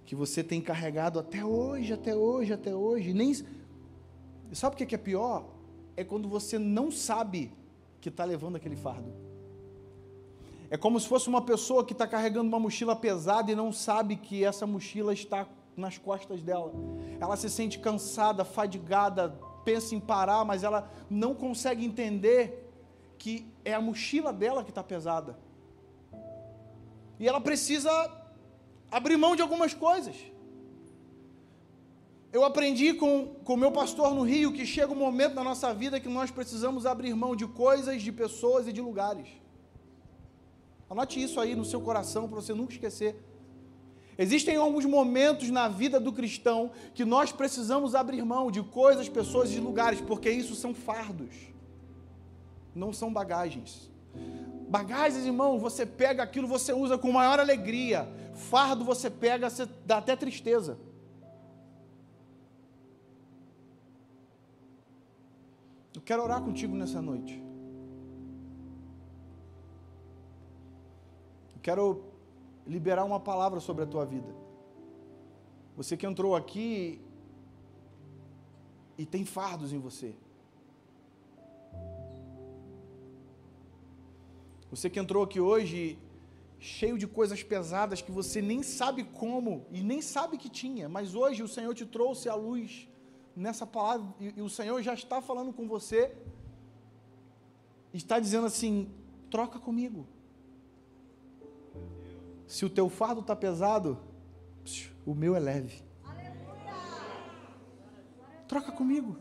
Que 0.05 0.15
você 0.15 0.43
tem 0.43 0.61
carregado 0.61 1.19
até 1.19 1.45
hoje, 1.45 1.93
até 1.93 2.15
hoje, 2.15 2.53
até 2.53 2.75
hoje. 2.75 3.15
Nem 3.15 3.33
sabe 4.53 4.75
o 4.75 4.87
que 4.87 4.95
é 4.95 4.99
pior? 4.99 5.49
É 5.97 6.03
quando 6.03 6.29
você 6.29 6.59
não 6.59 6.91
sabe 6.91 7.53
que 8.01 8.09
está 8.09 8.25
levando 8.25 8.57
aquele 8.57 8.77
fardo. 8.77 9.13
É 10.69 10.77
como 10.77 10.99
se 10.99 11.09
fosse 11.09 11.29
uma 11.29 11.43
pessoa 11.43 11.85
que 11.85 11.93
está 11.93 12.07
carregando 12.07 12.49
uma 12.49 12.61
mochila 12.61 12.95
pesada 12.95 13.51
e 13.51 13.57
não 13.57 13.73
sabe 13.73 14.17
que 14.17 14.45
essa 14.45 14.67
mochila 14.67 15.13
está 15.13 15.47
nas 15.77 15.99
costas 15.99 16.43
dela. 16.43 16.73
Ela 17.19 17.37
se 17.37 17.51
sente 17.51 17.79
cansada, 17.79 18.45
fadigada, 18.45 19.37
pensa 19.65 19.95
em 19.95 20.01
parar, 20.01 20.45
mas 20.45 20.63
ela 20.63 20.91
não 21.09 21.35
consegue 21.35 21.85
entender 21.85 22.69
que 23.19 23.47
é 23.65 23.75
a 23.75 23.81
mochila 23.81 24.33
dela 24.33 24.65
que 24.65 24.71
está 24.71 24.83
pesada. 24.83 25.39
E 27.19 27.29
ela 27.29 27.41
precisa 27.41 27.91
abrir 28.91 29.17
mão 29.17 29.37
de 29.37 29.43
algumas 29.43 29.75
coisas. 29.75 30.17
Eu 32.33 32.45
aprendi 32.45 32.95
com 32.95 33.35
o 33.45 33.57
meu 33.57 33.73
pastor 33.73 34.15
no 34.15 34.23
Rio 34.23 34.53
que 34.53 34.65
chega 34.65 34.93
um 34.93 34.97
momento 34.97 35.35
na 35.35 35.43
nossa 35.43 35.75
vida 35.75 35.99
que 35.99 36.09
nós 36.09 36.31
precisamos 36.31 36.87
abrir 36.87 37.15
mão 37.15 37.35
de 37.35 37.47
coisas, 37.47 38.01
de 38.01 38.13
pessoas 38.13 38.69
e 38.69 38.73
de 38.73 38.81
lugares. 38.81 39.29
Anote 40.89 41.23
isso 41.23 41.41
aí 41.41 41.55
no 41.55 41.65
seu 41.65 41.81
coração 41.81 42.29
para 42.29 42.41
você 42.41 42.55
nunca 42.55 42.73
esquecer. 42.73 43.17
Existem 44.23 44.57
alguns 44.57 44.85
momentos 44.85 45.49
na 45.49 45.67
vida 45.67 45.99
do 45.99 46.13
cristão 46.13 46.73
que 46.93 47.07
nós 47.07 47.33
precisamos 47.33 47.95
abrir 47.95 48.23
mão 48.23 48.51
de 48.51 48.63
coisas, 48.63 49.09
pessoas 49.09 49.51
e 49.51 49.59
lugares, 49.59 49.99
porque 50.03 50.31
isso 50.31 50.55
são 50.55 50.75
fardos, 50.75 51.35
não 52.75 52.93
são 52.93 53.11
bagagens. 53.11 53.91
Bagagens, 54.69 55.25
irmão, 55.25 55.59
você 55.59 55.87
pega 55.87 56.23
aquilo, 56.23 56.47
você 56.47 56.71
usa 56.71 56.99
com 56.99 57.11
maior 57.11 57.41
alegria. 57.41 58.07
Fardo 58.35 58.85
você 58.85 59.09
pega, 59.09 59.49
você 59.49 59.67
dá 59.87 59.97
até 59.97 60.15
tristeza. 60.15 60.77
Eu 65.95 66.03
quero 66.03 66.23
orar 66.23 66.43
contigo 66.43 66.77
nessa 66.77 67.01
noite. 67.01 67.43
Eu 71.55 71.61
quero 71.63 72.10
liberar 72.67 73.05
uma 73.05 73.21
palavra 73.21 73.61
sobre 73.61 73.85
a 73.85 73.87
tua 73.87 74.05
vida. 74.05 74.35
Você 75.77 75.97
que 75.97 76.07
entrou 76.07 76.37
aqui 76.37 77.01
e 78.99 79.07
tem 79.07 79.25
fardos 79.25 79.73
em 79.73 79.79
você. 79.79 80.15
Você 84.71 84.89
que 84.89 85.01
entrou 85.01 85.23
aqui 85.23 85.41
hoje 85.41 85.99
cheio 86.59 86.99
de 86.99 87.07
coisas 87.07 87.43
pesadas 87.43 88.03
que 88.03 88.13
você 88.13 88.43
nem 88.43 88.63
sabe 88.63 89.03
como 89.05 89.67
e 89.73 89.83
nem 89.83 90.03
sabe 90.03 90.37
que 90.37 90.49
tinha, 90.49 90.89
mas 90.89 91.15
hoje 91.15 91.43
o 91.43 91.49
Senhor 91.49 91.75
te 91.75 91.87
trouxe 91.87 92.29
a 92.29 92.35
luz 92.35 92.87
nessa 93.35 93.67
palavra, 93.67 94.07
e, 94.21 94.35
e 94.37 94.43
o 94.43 94.51
Senhor 94.51 94.83
já 94.83 94.93
está 94.93 95.23
falando 95.23 95.53
com 95.53 95.67
você, 95.67 96.15
está 97.93 98.21
dizendo 98.21 98.47
assim: 98.47 98.91
troca 99.31 99.59
comigo. 99.59 100.07
Se 102.51 102.65
o 102.65 102.69
teu 102.69 102.89
fardo 102.89 103.21
está 103.21 103.37
pesado, 103.37 103.97
o 105.07 105.15
meu 105.15 105.37
é 105.37 105.39
leve. 105.39 105.85
Troca 108.49 108.73
comigo. 108.73 109.17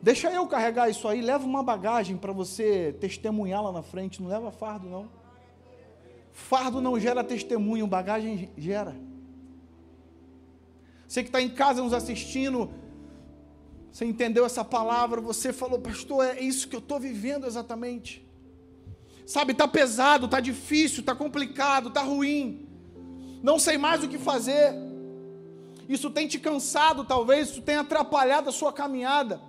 Deixa 0.00 0.32
eu 0.32 0.46
carregar 0.46 0.88
isso 0.88 1.06
aí, 1.06 1.20
leva 1.20 1.44
uma 1.44 1.62
bagagem 1.62 2.16
para 2.16 2.32
você 2.32 2.96
testemunhar 2.98 3.62
lá 3.62 3.70
na 3.70 3.82
frente, 3.82 4.22
não 4.22 4.28
leva 4.30 4.50
fardo 4.50 4.88
não. 4.88 5.10
Fardo 6.32 6.80
não 6.80 6.98
gera 6.98 7.22
testemunho, 7.22 7.86
bagagem 7.86 8.50
gera. 8.56 8.96
Você 11.06 11.22
que 11.22 11.28
está 11.28 11.42
em 11.42 11.50
casa 11.50 11.82
nos 11.82 11.92
assistindo, 11.92 12.70
você 13.92 14.06
entendeu 14.06 14.46
essa 14.46 14.64
palavra, 14.64 15.20
você 15.20 15.52
falou, 15.52 15.78
pastor, 15.78 16.24
é 16.24 16.40
isso 16.40 16.68
que 16.68 16.74
eu 16.74 16.80
estou 16.80 16.98
vivendo 16.98 17.46
exatamente. 17.46 18.23
Sabe, 19.26 19.52
está 19.52 19.66
pesado, 19.66 20.26
está 20.26 20.38
difícil, 20.38 21.00
está 21.00 21.14
complicado, 21.14 21.88
está 21.88 22.02
ruim. 22.02 22.68
Não 23.42 23.58
sei 23.58 23.78
mais 23.78 24.04
o 24.04 24.08
que 24.08 24.18
fazer. 24.18 24.74
Isso 25.88 26.10
tem 26.10 26.28
te 26.28 26.38
cansado, 26.38 27.04
talvez, 27.04 27.50
isso 27.50 27.62
tem 27.62 27.76
atrapalhado 27.76 28.48
a 28.48 28.52
sua 28.52 28.72
caminhada. 28.72 29.40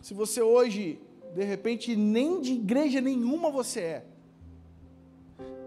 Se 0.00 0.14
você 0.14 0.40
hoje, 0.40 1.00
de 1.34 1.44
repente, 1.44 1.94
nem 1.94 2.40
de 2.40 2.52
igreja 2.52 3.00
nenhuma 3.00 3.50
você 3.50 3.80
é. 3.80 4.06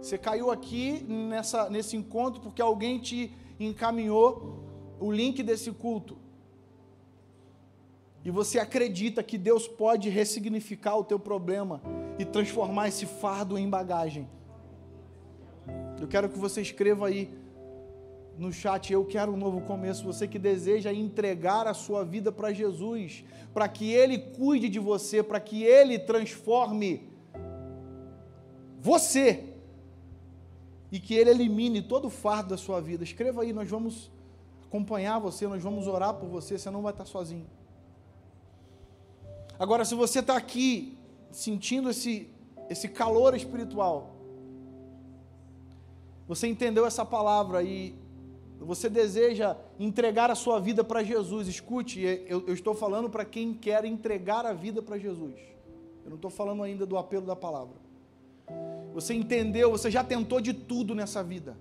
Você 0.02 0.18
caiu 0.18 0.52
aqui 0.52 1.04
nessa, 1.08 1.70
nesse 1.70 1.96
encontro 1.96 2.42
porque 2.42 2.62
alguém 2.62 3.00
te 3.00 3.32
encaminhou 3.60 4.64
o 5.00 5.12
link 5.12 5.42
desse 5.42 5.72
culto. 5.72 6.18
E 8.24 8.32
você 8.32 8.60
acredita 8.60 9.24
que 9.24 9.38
Deus 9.38 9.68
pode 9.68 10.10
ressignificar 10.10 10.96
o 10.96 11.04
teu 11.04 11.20
problema 11.20 11.82
e 12.18 12.26
transformar 12.26 12.88
esse 12.88 13.06
fardo 13.06 13.58
em 13.58 13.70
bagagem. 13.70 14.28
Eu 16.00 16.08
quero 16.08 16.30
que 16.30 16.38
você 16.38 16.62
escreva 16.62 17.08
aí 17.08 17.34
no 18.38 18.52
chat, 18.52 18.92
eu 18.92 19.06
quero 19.06 19.34
um 19.34 19.38
novo 19.38 19.62
começo. 19.62 20.06
Você 20.06 20.28
que 20.28 20.38
deseja 20.38 20.94
entregar 20.94 21.68
a 21.68 21.74
sua 21.74 22.04
vida 22.04 22.32
para 22.32 22.54
Jesus, 22.54 23.24
para 23.54 23.68
que 23.68 23.92
Ele 23.92 24.18
cuide 24.18 24.70
de 24.70 24.80
você, 24.80 25.24
para 25.24 25.40
que 25.40 25.64
Ele 25.64 25.98
transforme 25.98 27.10
você 28.80 29.56
e 30.92 31.00
que 31.00 31.14
Ele 31.14 31.30
elimine 31.30 31.82
todo 31.82 32.06
o 32.06 32.10
fardo 32.10 32.50
da 32.50 32.58
sua 32.58 32.80
vida. 32.80 33.04
Escreva 33.04 33.42
aí, 33.42 33.54
nós 33.54 33.70
vamos 33.70 34.12
acompanhar 34.66 35.20
você, 35.20 35.48
nós 35.48 35.64
vamos 35.64 35.88
orar 35.88 36.14
por 36.14 36.28
você, 36.28 36.58
você 36.58 36.70
não 36.70 36.82
vai 36.82 36.92
estar 36.92 37.06
sozinho. 37.06 37.48
Agora, 39.58 39.86
se 39.86 39.96
você 39.96 40.20
está 40.20 40.36
aqui 40.36 40.98
sentindo 41.36 41.90
esse, 41.90 42.30
esse 42.70 42.88
calor 42.88 43.36
espiritual, 43.36 44.16
você 46.26 46.48
entendeu 46.48 46.86
essa 46.86 47.06
palavra 47.06 47.62
e 47.62 47.94
você 48.58 48.90
deseja 48.90 49.58
entregar 49.78 50.32
a 50.32 50.36
sua 50.36 50.60
vida 50.60 50.82
para 50.82 51.04
Jesus, 51.04 51.48
escute, 51.48 52.00
eu, 52.02 52.48
eu 52.48 52.54
estou 52.54 52.74
falando 52.74 53.10
para 53.10 53.26
quem 53.26 53.54
quer 53.54 53.84
entregar 53.84 54.46
a 54.46 54.54
vida 54.54 54.82
para 54.82 54.98
Jesus. 54.98 55.36
Eu 56.06 56.10
não 56.10 56.16
estou 56.16 56.32
falando 56.32 56.64
ainda 56.64 56.86
do 56.86 56.98
apelo 56.98 57.26
da 57.26 57.36
palavra. 57.36 57.76
Você 58.94 59.14
entendeu, 59.14 59.70
você 59.72 59.92
já 59.92 60.04
tentou 60.04 60.40
de 60.40 60.54
tudo 60.54 60.96
nessa 60.96 61.22
vida. 61.22 61.58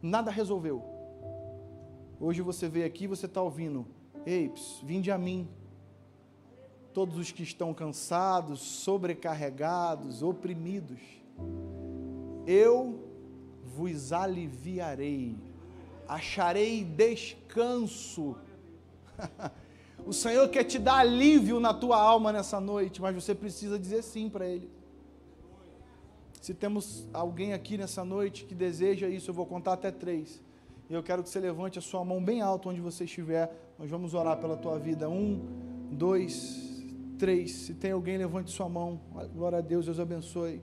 Nada 0.00 0.30
resolveu. 0.30 0.82
Hoje 2.18 2.40
você 2.40 2.68
veio 2.68 2.86
aqui, 2.86 3.06
você 3.06 3.26
está 3.26 3.42
ouvindo. 3.42 3.86
Ei, 4.24 4.50
vinde 4.82 5.10
a 5.10 5.18
mim. 5.18 5.46
Todos 6.96 7.18
os 7.18 7.30
que 7.30 7.42
estão 7.42 7.74
cansados, 7.74 8.58
sobrecarregados, 8.58 10.22
oprimidos. 10.22 10.98
Eu 12.46 13.06
vos 13.62 14.14
aliviarei. 14.14 15.36
Acharei 16.08 16.82
descanso. 16.82 18.34
O 20.06 20.12
Senhor 20.12 20.48
quer 20.48 20.62
te 20.62 20.78
dar 20.78 20.98
alívio 20.98 21.58
na 21.58 21.74
tua 21.74 22.00
alma 22.00 22.32
nessa 22.32 22.60
noite, 22.60 23.02
mas 23.02 23.14
você 23.14 23.34
precisa 23.34 23.76
dizer 23.76 24.02
sim 24.02 24.30
para 24.30 24.46
Ele. 24.46 24.70
Se 26.40 26.54
temos 26.54 27.08
alguém 27.12 27.52
aqui 27.52 27.76
nessa 27.76 28.04
noite 28.04 28.44
que 28.44 28.54
deseja 28.54 29.08
isso, 29.08 29.30
eu 29.30 29.34
vou 29.34 29.44
contar 29.44 29.72
até 29.72 29.90
três. 29.90 30.40
E 30.88 30.94
eu 30.94 31.02
quero 31.02 31.24
que 31.24 31.28
você 31.28 31.40
levante 31.40 31.78
a 31.78 31.82
sua 31.82 32.04
mão 32.04 32.22
bem 32.22 32.40
alto 32.40 32.68
onde 32.68 32.80
você 32.80 33.04
estiver. 33.04 33.52
Nós 33.78 33.90
vamos 33.90 34.14
orar 34.14 34.38
pela 34.38 34.56
tua 34.56 34.78
vida. 34.78 35.08
Um, 35.08 35.40
dois, 35.90 36.65
três. 37.18 37.52
Se 37.52 37.74
tem 37.74 37.92
alguém, 37.92 38.16
levante 38.16 38.50
sua 38.50 38.68
mão. 38.68 39.00
Glória 39.34 39.58
a 39.58 39.60
Deus, 39.60 39.86
Deus 39.86 39.98
abençoe. 39.98 40.62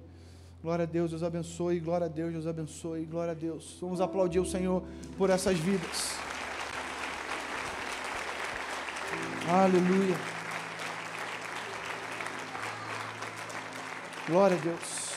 Glória 0.62 0.84
a 0.84 0.86
Deus, 0.86 1.12
Deus 1.12 1.24
abençoe. 1.24 1.80
Glória 1.80 2.06
a 2.06 2.10
Deus, 2.10 2.32
Deus 2.32 2.48
abençoe. 2.48 3.06
Glória 3.06 3.32
a 3.32 3.36
Deus. 3.36 3.78
Vamos 3.82 4.00
aplaudir 4.00 4.40
o 4.40 4.46
Senhor 4.46 4.84
por 5.18 5.30
essas 5.30 5.60
vidas. 5.60 6.16
Aleluia. 9.50 10.16
Glória 14.28 14.56
a 14.56 14.60
Deus. 14.60 15.13